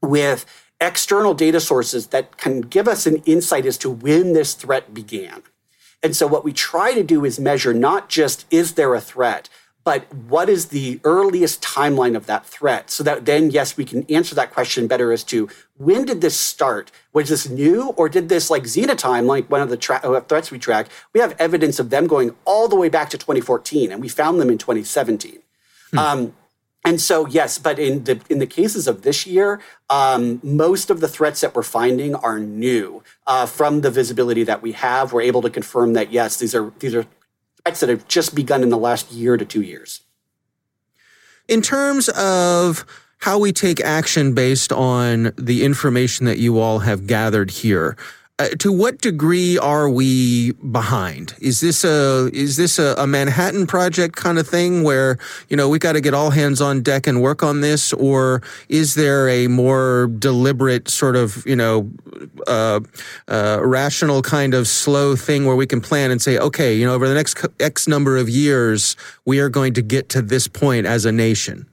with 0.00 0.46
external 0.80 1.34
data 1.34 1.60
sources 1.60 2.08
that 2.08 2.36
can 2.36 2.60
give 2.60 2.86
us 2.86 3.06
an 3.06 3.16
insight 3.24 3.66
as 3.66 3.78
to 3.78 3.90
when 3.90 4.32
this 4.32 4.54
threat 4.54 4.94
began. 4.94 5.42
And 6.02 6.14
so, 6.14 6.26
what 6.26 6.44
we 6.44 6.52
try 6.52 6.94
to 6.94 7.02
do 7.02 7.24
is 7.24 7.38
measure 7.40 7.74
not 7.74 8.08
just 8.08 8.46
is 8.50 8.74
there 8.74 8.94
a 8.94 9.00
threat, 9.00 9.48
but 9.84 10.12
what 10.14 10.48
is 10.48 10.66
the 10.66 11.00
earliest 11.04 11.62
timeline 11.62 12.16
of 12.16 12.26
that 12.26 12.46
threat? 12.46 12.90
So 12.90 13.02
that 13.04 13.26
then 13.26 13.50
yes 13.50 13.76
we 13.76 13.84
can 13.84 14.04
answer 14.10 14.34
that 14.34 14.52
question 14.52 14.86
better 14.86 15.12
as 15.12 15.24
to 15.24 15.48
when 15.76 16.04
did 16.04 16.20
this 16.20 16.36
start? 16.36 16.92
Was 17.12 17.28
this 17.28 17.48
new 17.48 17.88
or 17.90 18.08
did 18.08 18.28
this 18.28 18.50
like 18.50 18.64
xenotime 18.64 19.26
like 19.26 19.50
one 19.50 19.60
of 19.60 19.70
the 19.70 19.76
tra- 19.76 20.00
uh, 20.04 20.20
threats 20.20 20.50
we 20.50 20.58
track 20.58 20.88
we 21.12 21.20
have 21.20 21.34
evidence 21.38 21.78
of 21.78 21.90
them 21.90 22.06
going 22.06 22.34
all 22.44 22.68
the 22.68 22.76
way 22.76 22.88
back 22.88 23.10
to 23.10 23.18
2014 23.18 23.92
and 23.92 24.00
we 24.00 24.08
found 24.08 24.40
them 24.40 24.50
in 24.50 24.58
2017 24.58 25.38
hmm. 25.90 25.98
um, 25.98 26.34
and 26.84 27.00
so 27.00 27.26
yes 27.26 27.58
but 27.58 27.78
in 27.78 28.04
the 28.04 28.20
in 28.30 28.38
the 28.38 28.46
cases 28.46 28.86
of 28.86 29.02
this 29.02 29.26
year 29.26 29.60
um, 29.90 30.40
most 30.42 30.90
of 30.90 31.00
the 31.00 31.08
threats 31.08 31.40
that 31.42 31.54
we're 31.54 31.62
finding 31.62 32.14
are 32.14 32.38
new. 32.38 33.02
Uh, 33.26 33.46
from 33.46 33.82
the 33.82 33.90
visibility 33.90 34.44
that 34.44 34.62
we 34.62 34.72
have 34.72 35.12
we're 35.12 35.22
able 35.22 35.42
to 35.42 35.50
confirm 35.50 35.92
that 35.92 36.12
yes 36.12 36.36
these 36.36 36.54
are 36.54 36.72
these 36.78 36.94
are 36.94 37.06
threats 37.64 37.80
that 37.80 37.88
have 37.88 38.08
just 38.08 38.34
begun 38.34 38.62
in 38.62 38.70
the 38.70 38.78
last 38.78 39.12
year 39.12 39.36
to 39.36 39.44
two 39.44 39.62
years. 39.62 40.00
In 41.48 41.62
terms 41.62 42.08
of 42.10 42.84
how 43.18 43.38
we 43.38 43.52
take 43.52 43.80
action 43.80 44.34
based 44.34 44.72
on 44.72 45.32
the 45.36 45.64
information 45.64 46.26
that 46.26 46.38
you 46.38 46.58
all 46.58 46.80
have 46.80 47.06
gathered 47.06 47.50
here, 47.50 47.96
uh, 48.38 48.48
to 48.58 48.72
what 48.72 48.98
degree 48.98 49.58
are 49.58 49.88
we 49.88 50.52
behind? 50.52 51.34
Is 51.40 51.60
this 51.60 51.84
a 51.84 52.30
is 52.32 52.56
this 52.56 52.78
a, 52.78 52.94
a 52.98 53.06
Manhattan 53.06 53.66
Project 53.66 54.16
kind 54.16 54.38
of 54.38 54.48
thing 54.48 54.82
where 54.82 55.18
you 55.48 55.56
know 55.56 55.68
we 55.68 55.78
got 55.78 55.92
to 55.92 56.00
get 56.00 56.14
all 56.14 56.30
hands 56.30 56.60
on 56.60 56.82
deck 56.82 57.06
and 57.06 57.20
work 57.20 57.42
on 57.42 57.60
this, 57.60 57.92
or 57.92 58.42
is 58.68 58.94
there 58.94 59.28
a 59.28 59.48
more 59.48 60.08
deliberate 60.18 60.88
sort 60.88 61.14
of 61.14 61.46
you 61.46 61.54
know 61.54 61.90
uh, 62.46 62.80
uh, 63.28 63.60
rational 63.62 64.22
kind 64.22 64.54
of 64.54 64.66
slow 64.66 65.14
thing 65.14 65.44
where 65.44 65.56
we 65.56 65.66
can 65.66 65.80
plan 65.80 66.10
and 66.10 66.20
say, 66.20 66.38
okay, 66.38 66.74
you 66.74 66.86
know, 66.86 66.94
over 66.94 67.06
the 67.06 67.14
next 67.14 67.36
X 67.60 67.86
number 67.86 68.16
of 68.16 68.28
years, 68.28 68.96
we 69.26 69.40
are 69.40 69.50
going 69.50 69.74
to 69.74 69.82
get 69.82 70.08
to 70.08 70.22
this 70.22 70.48
point 70.48 70.86
as 70.86 71.04
a 71.04 71.12
nation? 71.12 71.66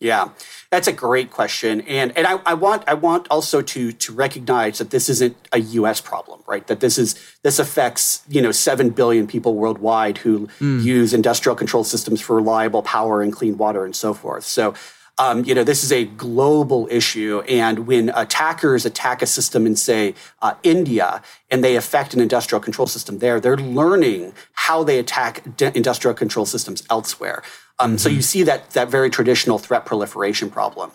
Yeah. 0.00 0.28
That's 0.74 0.88
a 0.88 0.92
great 0.92 1.30
question, 1.30 1.82
and 1.82 2.10
and 2.18 2.26
I, 2.26 2.40
I, 2.44 2.54
want 2.54 2.82
I 2.88 2.94
want 2.94 3.28
also 3.30 3.62
to 3.62 3.92
to 3.92 4.12
recognize 4.12 4.78
that 4.78 4.90
this 4.90 5.08
isn't 5.08 5.36
a 5.52 5.60
U.S. 5.60 6.00
problem, 6.00 6.40
right? 6.48 6.66
That 6.66 6.80
this 6.80 6.98
is 6.98 7.14
this 7.42 7.60
affects 7.60 8.24
you 8.28 8.42
know 8.42 8.50
seven 8.50 8.90
billion 8.90 9.28
people 9.28 9.54
worldwide 9.54 10.18
who 10.18 10.48
mm. 10.58 10.82
use 10.82 11.14
industrial 11.14 11.54
control 11.54 11.84
systems 11.84 12.20
for 12.20 12.34
reliable 12.34 12.82
power 12.82 13.22
and 13.22 13.32
clean 13.32 13.56
water 13.56 13.84
and 13.84 13.94
so 13.94 14.12
forth. 14.14 14.42
So. 14.42 14.74
Um, 15.16 15.44
you 15.44 15.54
know, 15.54 15.62
this 15.62 15.84
is 15.84 15.92
a 15.92 16.06
global 16.06 16.88
issue, 16.90 17.40
and 17.48 17.86
when 17.86 18.08
attackers 18.16 18.84
attack 18.84 19.22
a 19.22 19.26
system 19.26 19.64
in, 19.64 19.76
say, 19.76 20.16
uh, 20.42 20.54
India, 20.64 21.22
and 21.52 21.62
they 21.62 21.76
affect 21.76 22.14
an 22.14 22.20
industrial 22.20 22.60
control 22.60 22.88
system 22.88 23.20
there, 23.20 23.38
they're 23.38 23.56
learning 23.56 24.32
how 24.54 24.82
they 24.82 24.98
attack 24.98 25.44
industrial 25.60 26.14
control 26.14 26.46
systems 26.46 26.82
elsewhere. 26.90 27.44
Um, 27.78 27.90
mm-hmm. 27.90 27.96
So 27.98 28.08
you 28.08 28.22
see 28.22 28.42
that 28.44 28.70
that 28.70 28.88
very 28.88 29.10
traditional 29.10 29.58
threat 29.58 29.84
proliferation 29.84 30.50
problem. 30.50 30.90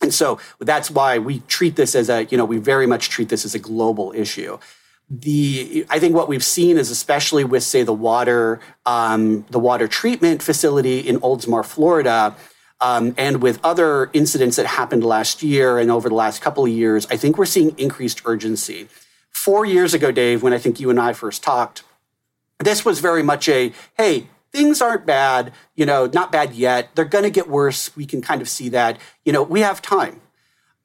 And 0.00 0.12
so 0.12 0.38
that's 0.58 0.90
why 0.90 1.18
we 1.18 1.40
treat 1.40 1.76
this 1.76 1.94
as 1.94 2.10
a, 2.10 2.24
you 2.24 2.36
know, 2.36 2.44
we 2.44 2.58
very 2.58 2.86
much 2.86 3.08
treat 3.08 3.30
this 3.30 3.44
as 3.44 3.54
a 3.54 3.58
global 3.58 4.12
issue. 4.14 4.58
The 5.08 5.86
I 5.88 5.98
think 5.98 6.14
what 6.14 6.28
we've 6.28 6.44
seen 6.44 6.76
is 6.76 6.90
especially 6.90 7.44
with 7.44 7.62
say 7.62 7.82
the 7.82 7.92
water 7.92 8.60
um, 8.86 9.46
the 9.50 9.58
water 9.58 9.88
treatment 9.88 10.42
facility 10.42 11.00
in 11.00 11.20
Oldsmar, 11.20 11.64
Florida, 11.64 12.34
um, 12.80 13.14
and 13.16 13.42
with 13.42 13.60
other 13.62 14.10
incidents 14.12 14.56
that 14.56 14.66
happened 14.66 15.04
last 15.04 15.42
year 15.42 15.78
and 15.78 15.90
over 15.90 16.08
the 16.08 16.14
last 16.14 16.42
couple 16.42 16.64
of 16.64 16.70
years, 16.70 17.06
I 17.10 17.16
think 17.16 17.38
we're 17.38 17.46
seeing 17.46 17.78
increased 17.78 18.22
urgency. 18.24 18.88
Four 19.30 19.64
years 19.66 19.94
ago, 19.94 20.10
Dave, 20.10 20.42
when 20.42 20.52
I 20.52 20.58
think 20.58 20.80
you 20.80 20.90
and 20.90 21.00
I 21.00 21.12
first 21.12 21.42
talked, 21.42 21.82
this 22.58 22.84
was 22.84 23.00
very 23.00 23.22
much 23.22 23.48
a 23.48 23.72
hey, 23.96 24.28
things 24.54 24.80
aren't 24.80 25.04
bad, 25.04 25.52
you 25.74 25.84
know, 25.84 26.06
not 26.06 26.30
bad 26.30 26.54
yet. 26.54 26.90
They're 26.94 27.04
going 27.04 27.24
to 27.24 27.30
get 27.30 27.48
worse. 27.48 27.94
We 27.96 28.06
can 28.06 28.22
kind 28.22 28.40
of 28.40 28.48
see 28.48 28.68
that. 28.70 28.98
You 29.24 29.32
know, 29.32 29.42
we 29.42 29.60
have 29.60 29.82
time. 29.82 30.20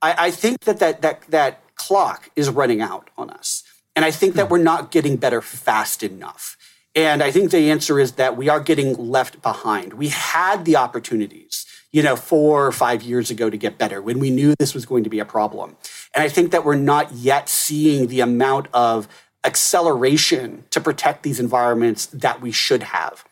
I, 0.02 0.28
I 0.28 0.32
think 0.32 0.62
that, 0.62 0.80
that 0.80 1.02
that 1.02 1.22
that 1.30 1.76
clock 1.76 2.30
is 2.36 2.50
running 2.50 2.82
out 2.82 3.10
on 3.18 3.30
us, 3.30 3.64
and 3.96 4.04
I 4.04 4.12
think 4.12 4.36
that 4.36 4.48
hmm. 4.48 4.54
we're 4.54 4.64
not 4.64 4.92
getting 4.92 5.18
better 5.18 5.42
fast 5.42 6.04
enough. 6.04 6.58
And 6.96 7.22
I 7.22 7.32
think 7.32 7.52
the 7.52 7.70
answer 7.70 8.00
is 8.00 8.14
that 8.14 8.36
we 8.36 8.50
are 8.50 8.60
getting 8.60 8.96
left 8.96 9.42
behind. 9.44 9.94
We 9.94 10.08
had 10.08 10.66
the 10.66 10.76
opportunities, 10.76 11.68
you 11.92 12.02
know, 12.02 12.16
four 12.16 12.66
or 12.66 12.72
five 12.72 13.04
years 13.04 13.30
ago 13.30 13.50
to 13.50 13.58
get 13.58 13.78
better 13.78 14.02
when 14.02 14.18
we 14.18 14.32
knew 14.32 14.56
this 14.58 14.74
was 14.74 14.88
going 14.88 15.04
to 15.04 15.10
be 15.10 15.20
a 15.20 15.26
problem. 15.26 15.78
And 16.16 16.24
I 16.24 16.30
think 16.30 16.52
that 16.52 16.66
we're 16.66 16.76
not 16.76 17.14
yet 17.14 17.48
seeing 17.48 18.08
the 18.08 18.22
amount 18.22 18.68
of 18.74 19.08
acceleration 19.44 20.64
to 20.72 20.82
protect 20.82 21.22
these 21.22 21.40
environments 21.40 22.08
that 22.08 22.42
we 22.42 22.52
should 22.52 22.84
have. 22.84 23.24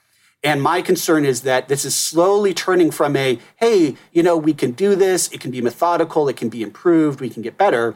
And 0.43 0.61
my 0.61 0.81
concern 0.81 1.25
is 1.25 1.41
that 1.41 1.67
this 1.67 1.83
is 1.83 1.95
slowly 1.95 2.53
turning 2.53 2.91
from 2.91 3.15
a, 3.15 3.39
hey, 3.55 3.95
you 4.11 4.21
know, 4.21 4.37
we 4.37 4.53
can 4.53 4.71
do 4.71 4.95
this, 4.95 5.29
it 5.29 5.39
can 5.39 5.51
be 5.51 5.61
methodical, 5.61 6.29
it 6.29 6.37
can 6.37 6.49
be 6.49 6.61
improved, 6.61 7.19
we 7.19 7.29
can 7.29 7.41
get 7.41 7.57
better. 7.57 7.95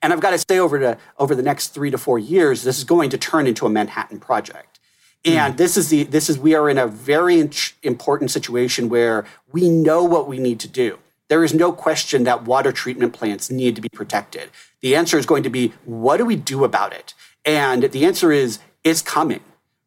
And 0.00 0.12
I've 0.12 0.20
got 0.20 0.30
to 0.30 0.38
say 0.38 0.58
over 0.58 0.78
to 0.78 0.98
over 1.18 1.34
the 1.34 1.42
next 1.42 1.68
three 1.68 1.90
to 1.90 1.98
four 1.98 2.18
years, 2.18 2.62
this 2.64 2.78
is 2.78 2.84
going 2.84 3.10
to 3.10 3.18
turn 3.18 3.46
into 3.46 3.66
a 3.66 3.70
Manhattan 3.70 4.18
project. 4.18 4.80
And 5.24 5.54
mm. 5.54 5.56
this 5.56 5.76
is 5.76 5.90
the 5.90 6.04
this 6.04 6.28
is 6.28 6.38
we 6.38 6.54
are 6.54 6.68
in 6.68 6.78
a 6.78 6.86
very 6.86 7.48
important 7.82 8.30
situation 8.30 8.88
where 8.88 9.24
we 9.52 9.68
know 9.68 10.02
what 10.02 10.26
we 10.26 10.38
need 10.38 10.58
to 10.60 10.68
do. 10.68 10.98
There 11.28 11.44
is 11.44 11.54
no 11.54 11.72
question 11.72 12.24
that 12.24 12.44
water 12.44 12.72
treatment 12.72 13.12
plants 13.12 13.50
need 13.50 13.76
to 13.76 13.80
be 13.80 13.88
protected. 13.88 14.50
The 14.80 14.96
answer 14.96 15.16
is 15.18 15.26
going 15.26 15.44
to 15.44 15.50
be 15.50 15.72
what 15.84 16.16
do 16.16 16.24
we 16.24 16.36
do 16.36 16.64
about 16.64 16.92
it? 16.92 17.14
And 17.44 17.84
the 17.84 18.04
answer 18.04 18.32
is 18.32 18.58
it's 18.82 19.02
coming 19.02 19.40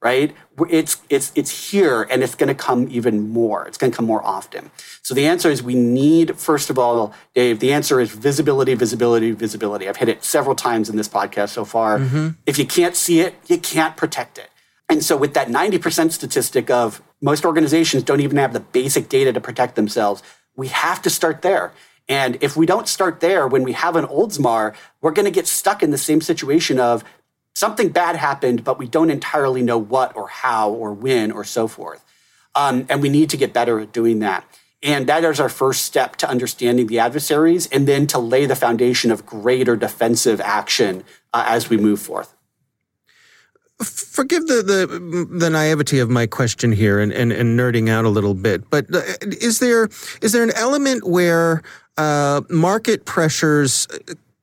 right? 0.06 0.36
It's 0.70 1.02
it's 1.10 1.32
it's 1.34 1.72
here 1.72 2.04
and 2.12 2.22
it's 2.22 2.36
going 2.36 2.48
to 2.48 2.54
come 2.54 2.88
even 2.92 3.28
more. 3.28 3.66
It's 3.66 3.76
going 3.76 3.92
to 3.92 3.96
come 3.96 4.06
more 4.06 4.24
often. 4.24 4.70
So 5.02 5.16
the 5.16 5.26
answer 5.26 5.50
is 5.50 5.64
we 5.64 5.74
need 5.74 6.38
first 6.40 6.70
of 6.70 6.78
all, 6.78 7.12
Dave. 7.34 7.60
The 7.60 7.74
answer 7.74 8.00
is 8.00 8.12
visibility, 8.12 8.76
visibility, 8.76 9.32
visibility. 9.32 9.90
I've 9.90 9.98
hit 9.98 10.08
it 10.08 10.24
several 10.24 10.56
times 10.56 10.92
in 10.92 10.96
this 10.96 11.10
podcast 11.10 11.50
so 11.50 11.66
far. 11.66 11.98
Mm-hmm. 11.98 12.28
If 12.46 12.60
you 12.60 12.68
can't 12.68 12.96
see 12.96 13.20
it, 13.22 13.34
you 13.48 13.58
can't 13.58 13.98
protect 13.98 14.38
it. 14.38 14.52
And 14.88 15.04
so 15.04 15.18
with 15.18 15.34
that 15.34 15.48
90% 15.48 16.12
statistic 16.12 16.70
of 16.70 17.02
most 17.20 17.44
organizations 17.44 18.04
don't 18.04 18.22
even 18.22 18.38
have 18.38 18.54
the 18.54 18.60
basic 18.60 19.10
data 19.10 19.34
to 19.34 19.42
protect 19.42 19.76
themselves, 19.76 20.22
we 20.56 20.68
have 20.68 21.02
to 21.02 21.10
start 21.10 21.42
there. 21.42 21.74
And 22.08 22.38
if 22.42 22.56
we 22.56 22.68
don't 22.68 22.88
start 22.88 23.22
there, 23.22 23.48
when 23.48 23.64
we 23.64 23.74
have 23.74 23.96
an 23.96 24.06
Oldsmar, 24.06 24.76
we're 25.02 25.18
going 25.18 25.26
to 25.26 25.32
get 25.32 25.48
stuck 25.48 25.82
in 25.82 25.90
the 25.90 25.98
same 25.98 26.22
situation 26.22 26.80
of 26.80 27.04
something 27.56 27.90
bad 27.90 28.16
happened, 28.16 28.64
but 28.64 28.78
we 28.78 28.88
don't 28.88 29.10
entirely 29.10 29.64
know 29.64 29.78
what 29.78 30.16
or 30.16 30.28
how 30.28 30.70
or 30.70 30.94
when 30.94 31.32
or 31.32 31.44
so 31.44 31.68
forth. 31.68 32.04
Um, 32.54 32.86
and 32.90 33.02
we 33.02 33.10
need 33.10 33.30
to 33.32 33.38
get 33.38 33.54
better 33.54 33.80
at 33.80 33.92
doing 33.92 34.20
that. 34.20 34.46
And 34.84 35.08
that 35.08 35.24
is 35.24 35.40
our 35.40 35.50
first 35.50 35.84
step 35.84 36.16
to 36.18 36.30
understanding 36.30 36.88
the 36.88 37.00
adversaries 37.00 37.66
and 37.68 37.88
then 37.88 38.06
to 38.08 38.20
lay 38.20 38.46
the 38.46 38.56
foundation 38.56 39.10
of 39.10 39.26
greater 39.26 39.76
defensive 39.76 40.40
action 40.40 41.04
uh, 41.34 41.44
as 41.48 41.70
we 41.70 41.78
move 41.78 42.00
forth. 42.00 42.36
forgive 43.84 44.48
the, 44.48 44.62
the 44.62 45.28
the 45.30 45.50
naivety 45.50 46.00
of 46.00 46.10
my 46.10 46.26
question 46.26 46.72
here 46.72 47.00
and, 47.00 47.12
and, 47.12 47.34
and 47.34 47.60
nerding 47.60 47.90
out 47.90 48.06
a 48.06 48.10
little 48.10 48.34
bit, 48.34 48.70
but 48.70 48.86
uh, 48.94 49.02
is 49.42 49.60
there 49.60 49.90
is 50.22 50.32
there 50.32 50.44
an 50.44 50.56
element 50.56 51.06
where 51.06 51.62
uh, 51.98 52.42
market 52.50 53.06
pressures 53.06 53.88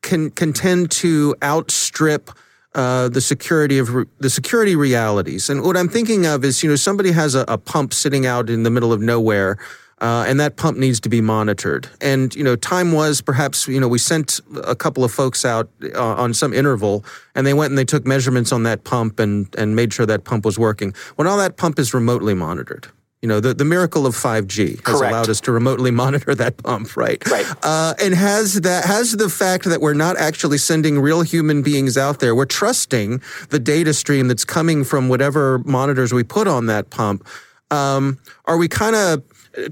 can 0.03 0.31
can 0.31 0.53
tend 0.53 0.91
to 0.91 1.35
outstrip 1.43 2.31
uh, 2.75 3.09
the 3.09 3.21
security 3.21 3.79
of 3.79 3.95
re- 3.95 4.07
the 4.19 4.31
security 4.31 4.77
realities? 4.77 5.51
And 5.51 5.63
what 5.63 5.77
I'm 5.77 5.89
thinking 5.89 6.27
of 6.27 6.45
is, 6.45 6.63
you 6.63 6.71
know, 6.71 6.77
somebody 6.77 7.13
has 7.13 7.35
a, 7.35 7.45
a 7.49 7.59
pump 7.59 7.93
sitting 7.93 8.27
out 8.27 8.51
in 8.51 8.63
the 8.63 8.71
middle 8.71 8.93
of 8.93 9.01
nowhere 9.01 9.59
uh, 10.03 10.25
and 10.27 10.41
that 10.41 10.57
pump 10.57 10.77
needs 10.77 10.99
to 10.99 11.09
be 11.09 11.21
monitored. 11.21 11.89
And 12.01 12.35
you 12.35 12.43
know, 12.43 12.57
time 12.57 12.91
was 12.91 13.21
perhaps 13.21 13.69
you 13.69 13.81
know 13.81 13.87
we 13.87 13.99
sent 13.99 14.41
a 14.65 14.75
couple 14.75 15.05
of 15.05 15.13
folks 15.13 15.45
out 15.45 15.71
uh, 15.95 16.15
on 16.15 16.35
some 16.35 16.53
interval, 16.53 17.05
and 17.37 17.47
they 17.47 17.55
went 17.55 17.71
and 17.71 17.79
they 17.79 17.85
took 17.85 18.05
measurements 18.05 18.51
on 18.51 18.65
that 18.65 18.83
pump 18.83 19.21
and 19.21 19.47
and 19.57 19.77
made 19.77 19.93
sure 19.93 20.05
that 20.05 20.25
pump 20.25 20.45
was 20.45 20.59
working. 20.59 20.93
When 21.15 21.29
all 21.29 21.39
that 21.39 21.57
pump 21.57 21.79
is 21.79 21.95
remotely 21.95 22.35
monitored. 22.35 22.89
You 23.23 23.29
know, 23.29 23.39
the, 23.39 23.55
the 23.55 23.65
miracle 23.65 24.05
of 24.05 24.17
5G 24.17 24.71
has 24.71 24.81
Correct. 24.81 25.13
allowed 25.13 25.29
us 25.29 25.41
to 25.43 25.53
remotely 25.53 25.91
monitor 26.03 26.35
that 26.35 26.57
pump, 26.57 26.97
right? 26.97 27.25
Right. 27.31 27.47
Uh, 27.63 27.95
and 28.03 28.15
has 28.15 28.61
that 28.63 28.85
has 28.85 29.13
the 29.13 29.29
fact 29.29 29.65
that 29.65 29.81
we're 29.81 29.95
not 29.95 30.17
actually 30.17 30.59
sending 30.59 30.99
real 31.01 31.23
human 31.23 31.63
beings 31.63 31.97
out 31.97 32.19
there, 32.19 32.35
we're 32.35 32.47
trusting 32.47 33.23
the 33.51 33.61
data 33.61 33.95
stream 33.95 34.27
that's 34.27 34.45
coming 34.45 34.83
from 34.83 35.09
whatever 35.09 35.61
monitors 35.61 36.13
we 36.13 36.25
put 36.25 36.49
on 36.49 36.67
that 36.67 36.91
pump. 36.91 37.27
Um, 37.71 38.19
are 38.45 38.57
we 38.59 38.67
kind 38.67 38.97
of 38.97 39.23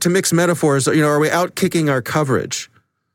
to 0.01 0.09
mix 0.09 0.33
metaphors, 0.33 0.87
you 0.87 1.03
know, 1.03 1.09
are 1.09 1.19
we 1.19 1.31
out 1.31 1.57
kicking 1.57 1.89
our 1.91 2.03
coverage? 2.03 2.71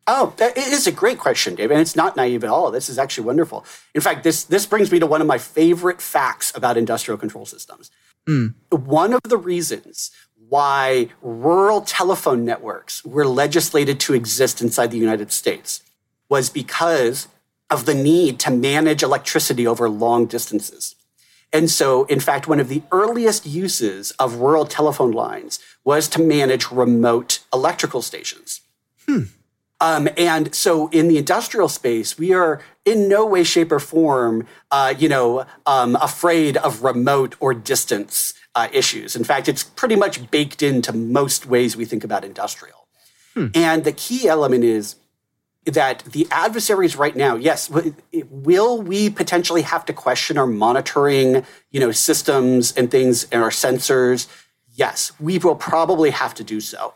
Oh, 0.08 0.34
that 0.38 0.56
is 0.56 0.86
a 0.86 0.92
great 0.92 1.18
question, 1.18 1.56
Dave, 1.56 1.72
and 1.72 1.80
it's 1.80 1.96
not 1.96 2.15
naive 2.15 2.44
at 2.44 2.50
all. 2.50 2.70
This 2.70 2.89
is 2.89 3.00
actually 3.00 3.25
wonderful. 3.25 3.65
In 3.96 4.01
fact, 4.01 4.24
this 4.24 4.44
this 4.44 4.65
brings 4.65 4.92
me 4.92 5.00
to 5.00 5.08
one 5.08 5.22
of 5.22 5.27
my 5.27 5.39
favorite 5.39 6.01
facts 6.01 6.51
about 6.56 6.77
industrial 6.77 7.18
control 7.18 7.46
systems. 7.46 7.89
Mm. 8.27 8.54
One 8.70 9.13
of 9.13 9.22
the 9.24 9.38
reasons 9.38 10.12
why 10.50 11.10
rural 11.22 11.82
telephone 11.82 12.46
networks 12.46 13.04
were 13.06 13.25
legislated 13.25 14.00
to 14.02 14.14
exist 14.14 14.62
inside 14.62 14.92
the 14.92 14.98
United 14.98 15.32
States 15.32 15.82
was 16.30 16.50
because 16.50 17.28
of 17.70 17.86
the 17.86 17.96
need 17.96 18.40
to 18.40 18.52
manage 18.52 19.04
electricity 19.04 19.66
over 19.66 19.90
long 19.90 20.25
distances. 20.25 20.96
And 21.52 21.70
so, 21.70 22.04
in 22.06 22.20
fact, 22.20 22.48
one 22.48 22.60
of 22.60 22.68
the 22.68 22.84
earliest 22.92 23.46
uses 23.46 24.12
of 24.12 24.36
rural 24.36 24.66
telephone 24.66 25.12
lines 25.12 25.60
was 25.84 26.08
to 26.10 26.22
manage 26.22 26.72
remote 26.72 27.40
electrical 27.54 28.02
stations. 28.02 28.62
Hmm. 29.08 29.24
Um, 29.80 30.10
and 30.18 30.54
so, 30.56 30.90
in 30.90 31.08
the 31.08 31.18
industrial 31.18 31.70
space, 31.70 32.18
we 32.18 32.34
are 32.34 32.62
in 32.86 33.08
no 33.08 33.25
way, 33.25 33.44
shape, 33.44 33.72
or 33.72 33.80
form, 33.80 34.48
uh, 34.72 34.94
you 34.98 35.10
know, 35.10 35.46
um, 35.66 35.96
afraid 36.02 36.58
of 36.58 36.84
remote 36.84 37.36
or 37.40 37.54
distance 37.54 38.34
uh, 38.55 38.69
issues. 38.71 39.15
In 39.15 39.24
fact, 39.24 39.47
it's 39.50 39.63
pretty 39.63 39.95
much 39.95 40.31
baked 40.31 40.63
into 40.63 40.93
most 40.93 41.45
ways 41.45 41.75
we 41.75 41.85
think 41.85 42.03
about 42.03 42.24
industrial. 42.24 42.88
Hmm. 43.33 43.47
And 43.53 43.83
the 43.83 43.91
key 43.91 44.27
element 44.27 44.63
is 44.63 44.95
that 45.65 46.00
the 46.05 46.27
adversaries 46.31 46.95
right 46.95 47.15
now, 47.15 47.35
yes, 47.35 47.69
will 48.29 48.81
we 48.81 49.09
potentially 49.09 49.63
have 49.63 49.83
to 49.85 49.93
question 49.93 50.38
our 50.38 50.47
monitoring, 50.47 51.45
you 51.71 51.79
know, 51.79 51.91
systems 51.91 52.71
and 52.74 52.89
things 52.89 53.27
and 53.31 53.43
our 53.43 53.50
sensors? 53.50 54.27
Yes, 54.74 55.12
we 55.19 55.38
will 55.39 55.55
probably 55.55 56.12
have 56.12 56.33
to 56.35 56.43
do 56.43 56.62
so. 56.62 56.93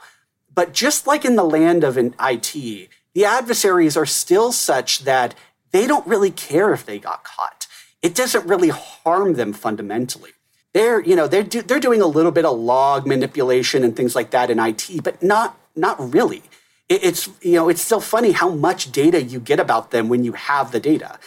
But 0.54 0.74
just 0.74 1.08
like 1.08 1.26
in 1.26 1.36
the 1.36 1.44
land 1.44 1.84
of 1.84 1.98
an 1.98 2.14
IT, 2.20 2.90
the 3.14 3.26
adversaries 3.26 3.98
are 3.98 4.06
still 4.06 4.52
such 4.52 5.00
that 5.00 5.34
they 5.72 5.88
don't 5.88 6.06
really 6.06 6.32
care 6.32 6.74
if 6.74 6.86
they 6.86 7.00
got 7.00 7.24
caught. 7.24 7.68
It 8.02 8.16
doesn't 8.16 8.46
really 8.46 8.70
harm 8.70 9.34
them 9.34 9.52
fundamentally. 9.52 10.32
They're, 10.80 11.02
you 11.02 11.16
know, 11.18 11.28
they're, 11.28 11.44
do, 11.44 11.62
they're 11.62 11.82
doing 11.82 12.02
a 12.02 12.08
little 12.08 12.32
bit 12.32 12.46
of 12.46 12.58
log 12.58 13.06
manipulation 13.06 13.84
and 13.84 13.94
things 13.98 14.16
like 14.16 14.30
that 14.32 14.50
in 14.50 14.60
IT, 14.60 15.04
but 15.04 15.22
not, 15.22 15.60
not 15.76 15.98
really. 16.14 16.42
It's 16.88 17.30
you 17.42 17.54
know 17.54 17.70
it's 17.70 17.82
still 17.82 18.00
funny 18.00 18.32
how 18.32 18.50
much 18.50 18.92
data 18.92 19.22
you 19.22 19.40
get 19.40 19.60
about 19.60 19.92
them 19.92 20.10
when 20.10 20.24
you 20.24 20.34
have 20.34 20.72
the 20.72 20.80
data. 20.80 21.20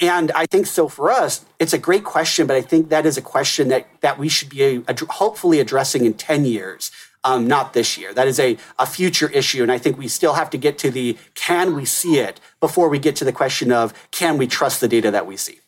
And 0.00 0.32
i 0.32 0.44
think 0.44 0.66
so 0.66 0.88
for 0.88 1.12
us 1.12 1.44
it's 1.60 1.72
a 1.72 1.78
great 1.78 2.02
question 2.02 2.48
but 2.48 2.56
i 2.56 2.60
think 2.70 2.88
that 2.88 3.06
is 3.06 3.16
a 3.16 3.22
question 3.22 3.68
that 3.68 3.86
that 4.00 4.18
we 4.18 4.28
should 4.28 4.48
be 4.48 4.82
hopefully 5.22 5.60
addressing 5.60 6.04
in 6.04 6.14
10 6.14 6.44
years 6.44 6.90
um, 7.26 7.46
not 7.46 7.72
this 7.72 7.96
year. 7.96 8.12
That 8.12 8.28
is 8.28 8.38
a, 8.38 8.58
a 8.78 8.86
future 8.86 9.30
issue 9.30 9.62
and 9.62 9.70
i 9.70 9.78
think 9.78 9.96
we 9.96 10.08
still 10.08 10.34
have 10.34 10.50
to 10.50 10.58
get 10.58 10.78
to 10.78 10.90
the 10.90 11.16
can 11.46 11.76
we 11.76 11.84
see 11.84 12.18
it 12.18 12.40
before 12.58 12.88
we 12.88 12.98
get 12.98 13.14
to 13.20 13.24
the 13.24 13.32
question 13.32 13.70
of 13.70 13.94
can 14.10 14.36
we 14.36 14.48
trust 14.48 14.80
the 14.80 14.88
data 14.88 15.12
that 15.12 15.26
we 15.30 15.36
see? 15.36 15.60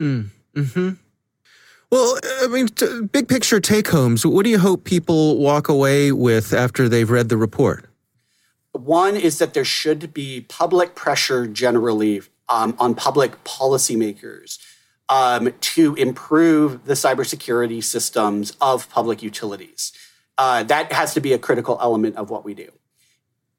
Mm. 0.00 0.30
hmm 0.56 0.90
well, 1.90 2.18
I 2.42 2.46
mean, 2.48 2.68
t- 2.68 3.02
big 3.02 3.28
picture 3.28 3.60
take 3.60 3.88
homes. 3.88 4.26
What 4.26 4.44
do 4.44 4.50
you 4.50 4.58
hope 4.58 4.84
people 4.84 5.38
walk 5.38 5.68
away 5.68 6.12
with 6.12 6.52
after 6.52 6.88
they've 6.88 7.10
read 7.10 7.28
the 7.28 7.36
report? 7.36 7.86
One 8.72 9.16
is 9.16 9.38
that 9.38 9.54
there 9.54 9.64
should 9.64 10.12
be 10.12 10.42
public 10.48 10.94
pressure 10.94 11.46
generally 11.46 12.22
um, 12.48 12.74
on 12.78 12.94
public 12.94 13.42
policymakers 13.44 14.58
um, 15.08 15.52
to 15.60 15.94
improve 15.94 16.84
the 16.84 16.94
cybersecurity 16.94 17.82
systems 17.82 18.56
of 18.60 18.90
public 18.90 19.22
utilities. 19.22 19.92
Uh, 20.36 20.64
that 20.64 20.92
has 20.92 21.14
to 21.14 21.20
be 21.20 21.32
a 21.32 21.38
critical 21.38 21.78
element 21.80 22.16
of 22.16 22.30
what 22.30 22.44
we 22.44 22.54
do. 22.54 22.70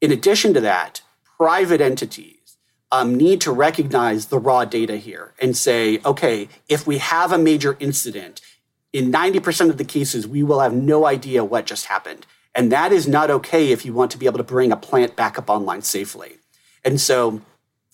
In 0.02 0.12
addition 0.12 0.54
to 0.54 0.62
that, 0.62 1.02
private 1.38 1.80
entities 1.80 2.35
um, 2.92 3.16
need 3.16 3.42
to 3.42 3.52
recognize 3.52 4.28
the 4.28 4.40
raw 4.40 4.66
data 4.66 4.98
here 4.98 5.34
and 5.40 5.58
say, 5.58 6.00
okay, 6.06 6.48
if 6.70 6.86
we 6.86 7.00
have 7.00 7.32
a 7.32 7.38
major 7.38 7.78
incident, 7.80 8.42
in 8.94 9.12
90% 9.12 9.70
of 9.70 9.78
the 9.78 9.84
cases, 9.84 10.28
we 10.28 10.44
will 10.44 10.62
have 10.62 10.74
no 10.74 11.06
idea 11.06 11.44
what 11.44 11.66
just 11.66 11.88
happened. 11.88 12.26
And 12.54 12.72
that 12.72 12.94
is 12.94 13.08
not 13.08 13.30
okay 13.30 13.72
if 13.72 13.86
you 13.86 13.94
want 13.94 14.12
to 14.12 14.18
be 14.18 14.26
able 14.26 14.38
to 14.38 14.44
bring 14.44 14.72
a 14.72 14.78
plant 14.78 15.16
back 15.16 15.38
up 15.38 15.50
online 15.50 15.82
safely. 15.82 16.38
And 16.86 17.02
so 17.02 17.42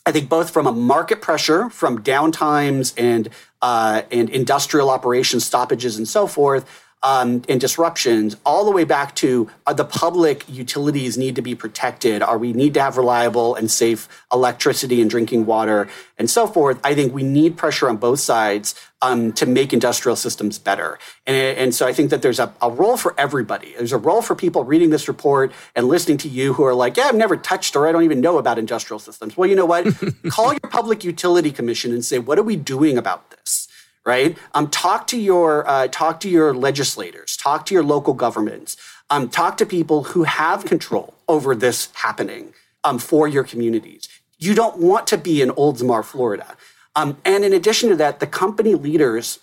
I 0.05 0.11
think 0.11 0.29
both 0.29 0.51
from 0.51 0.67
a 0.67 0.71
market 0.71 1.21
pressure, 1.21 1.69
from 1.69 2.03
downtimes 2.03 2.93
and 2.97 3.29
uh, 3.61 4.03
and 4.11 4.29
industrial 4.29 4.89
operations 4.89 5.45
stoppages 5.45 5.97
and 5.97 6.07
so 6.07 6.27
forth, 6.27 6.65
um, 7.03 7.43
and 7.49 7.59
disruptions, 7.59 8.37
all 8.45 8.65
the 8.65 8.71
way 8.71 8.83
back 8.83 9.15
to 9.15 9.49
uh, 9.65 9.73
the 9.73 9.85
public 9.85 10.45
utilities 10.47 11.17
need 11.17 11.35
to 11.35 11.41
be 11.41 11.55
protected, 11.55 12.21
or 12.21 12.37
we 12.37 12.53
need 12.53 12.73
to 12.75 12.81
have 12.81 12.97
reliable 12.97 13.55
and 13.55 13.71
safe 13.71 14.07
electricity 14.31 15.01
and 15.01 15.09
drinking 15.09 15.45
water 15.45 15.89
and 16.17 16.29
so 16.29 16.45
forth. 16.45 16.79
I 16.83 16.93
think 16.93 17.13
we 17.13 17.23
need 17.23 17.57
pressure 17.57 17.89
on 17.89 17.97
both 17.97 18.19
sides 18.19 18.75
um, 19.01 19.33
to 19.33 19.47
make 19.47 19.73
industrial 19.73 20.15
systems 20.15 20.59
better. 20.59 20.99
And, 21.25 21.57
and 21.57 21.75
so 21.75 21.87
I 21.87 21.93
think 21.93 22.11
that 22.11 22.21
there's 22.21 22.39
a, 22.39 22.53
a, 22.61 22.69
role 22.69 22.97
for 22.97 23.15
everybody. 23.17 23.73
There's 23.75 23.91
a 23.91 23.97
role 23.97 24.21
for 24.21 24.35
people 24.35 24.63
reading 24.63 24.91
this 24.91 25.07
report 25.07 25.51
and 25.75 25.87
listening 25.87 26.17
to 26.19 26.29
you 26.29 26.53
who 26.53 26.63
are 26.63 26.75
like, 26.75 26.97
yeah, 26.97 27.05
I've 27.05 27.15
never 27.15 27.35
touched 27.35 27.75
or 27.75 27.87
I 27.87 27.91
don't 27.91 28.03
even 28.03 28.21
know 28.21 28.37
about 28.37 28.59
industrial 28.59 28.99
systems. 28.99 29.35
Well, 29.35 29.49
you 29.49 29.55
know 29.55 29.65
what? 29.65 29.87
Call 30.29 30.53
your 30.53 30.69
public 30.69 31.03
utility 31.03 31.51
commission 31.51 31.91
and 31.91 32.05
say, 32.05 32.19
what 32.19 32.37
are 32.37 32.43
we 32.43 32.55
doing 32.55 32.97
about 32.97 33.31
this? 33.31 33.67
Right? 34.05 34.37
Um, 34.53 34.69
talk 34.69 35.07
to 35.07 35.19
your 35.19 35.67
uh, 35.67 35.87
talk 35.87 36.19
to 36.21 36.29
your 36.29 36.53
legislators, 36.53 37.37
talk 37.37 37.65
to 37.67 37.73
your 37.73 37.83
local 37.83 38.13
governments, 38.13 38.77
um, 39.09 39.29
talk 39.29 39.57
to 39.57 39.65
people 39.65 40.03
who 40.03 40.23
have 40.23 40.65
control 40.65 41.13
over 41.27 41.55
this 41.55 41.89
happening 41.93 42.53
um, 42.83 42.99
for 42.99 43.27
your 43.27 43.43
communities. 43.43 44.09
You 44.39 44.55
don't 44.55 44.77
want 44.77 45.07
to 45.07 45.17
be 45.17 45.41
in 45.41 45.49
Oldsmar, 45.49 46.03
Florida. 46.03 46.57
Um, 46.95 47.17
and 47.23 47.45
in 47.45 47.53
addition 47.53 47.89
to 47.89 47.95
that, 47.97 48.19
the 48.19 48.27
company 48.27 48.73
leaders 48.75 49.39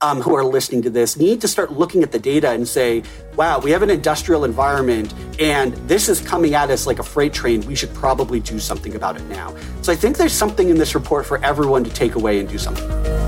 um, 0.00 0.20
who 0.20 0.34
are 0.36 0.44
listening 0.44 0.82
to 0.82 0.90
this 0.90 1.16
need 1.16 1.40
to 1.40 1.48
start 1.48 1.72
looking 1.72 2.02
at 2.02 2.12
the 2.12 2.18
data 2.18 2.50
and 2.50 2.68
say, 2.68 3.02
wow, 3.34 3.58
we 3.58 3.70
have 3.72 3.82
an 3.82 3.90
industrial 3.90 4.44
environment 4.44 5.12
and 5.40 5.72
this 5.88 6.08
is 6.08 6.20
coming 6.20 6.54
at 6.54 6.70
us 6.70 6.86
like 6.86 7.00
a 7.00 7.02
freight 7.02 7.32
train. 7.32 7.66
We 7.66 7.74
should 7.74 7.92
probably 7.94 8.38
do 8.38 8.60
something 8.60 8.94
about 8.94 9.16
it 9.16 9.24
now. 9.24 9.56
So 9.82 9.92
I 9.92 9.96
think 9.96 10.16
there's 10.16 10.32
something 10.32 10.68
in 10.68 10.78
this 10.78 10.94
report 10.94 11.26
for 11.26 11.44
everyone 11.44 11.82
to 11.84 11.90
take 11.90 12.14
away 12.14 12.38
and 12.38 12.48
do 12.48 12.58
something. 12.58 13.27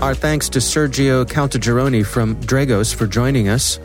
Our 0.00 0.14
thanks 0.14 0.48
to 0.50 0.60
Sergio 0.60 1.26
Caltagirone 1.26 2.06
from 2.06 2.34
Dragos 2.36 2.94
for 2.94 3.06
joining 3.06 3.50
us. 3.50 3.78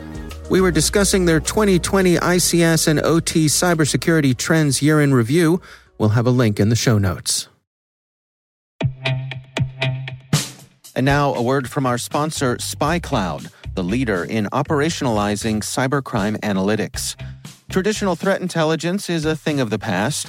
We 0.48 0.62
were 0.62 0.70
discussing 0.70 1.26
their 1.26 1.40
2020 1.40 2.16
ICS 2.16 2.88
and 2.88 3.00
OT 3.00 3.46
cybersecurity 3.46 4.34
trends 4.34 4.80
year 4.80 5.02
in 5.02 5.12
review. 5.12 5.60
We'll 5.98 6.08
have 6.10 6.26
a 6.26 6.30
link 6.30 6.58
in 6.58 6.70
the 6.70 6.74
show 6.74 6.96
notes. 6.96 7.48
And 10.94 11.04
now, 11.04 11.34
a 11.34 11.42
word 11.42 11.68
from 11.68 11.84
our 11.84 11.98
sponsor, 11.98 12.56
SpyCloud, 12.56 13.50
the 13.74 13.84
leader 13.84 14.24
in 14.24 14.46
operationalizing 14.46 15.58
cybercrime 15.58 16.40
analytics. 16.40 17.14
Traditional 17.68 18.16
threat 18.16 18.40
intelligence 18.40 19.10
is 19.10 19.26
a 19.26 19.36
thing 19.36 19.60
of 19.60 19.68
the 19.68 19.78
past. 19.78 20.28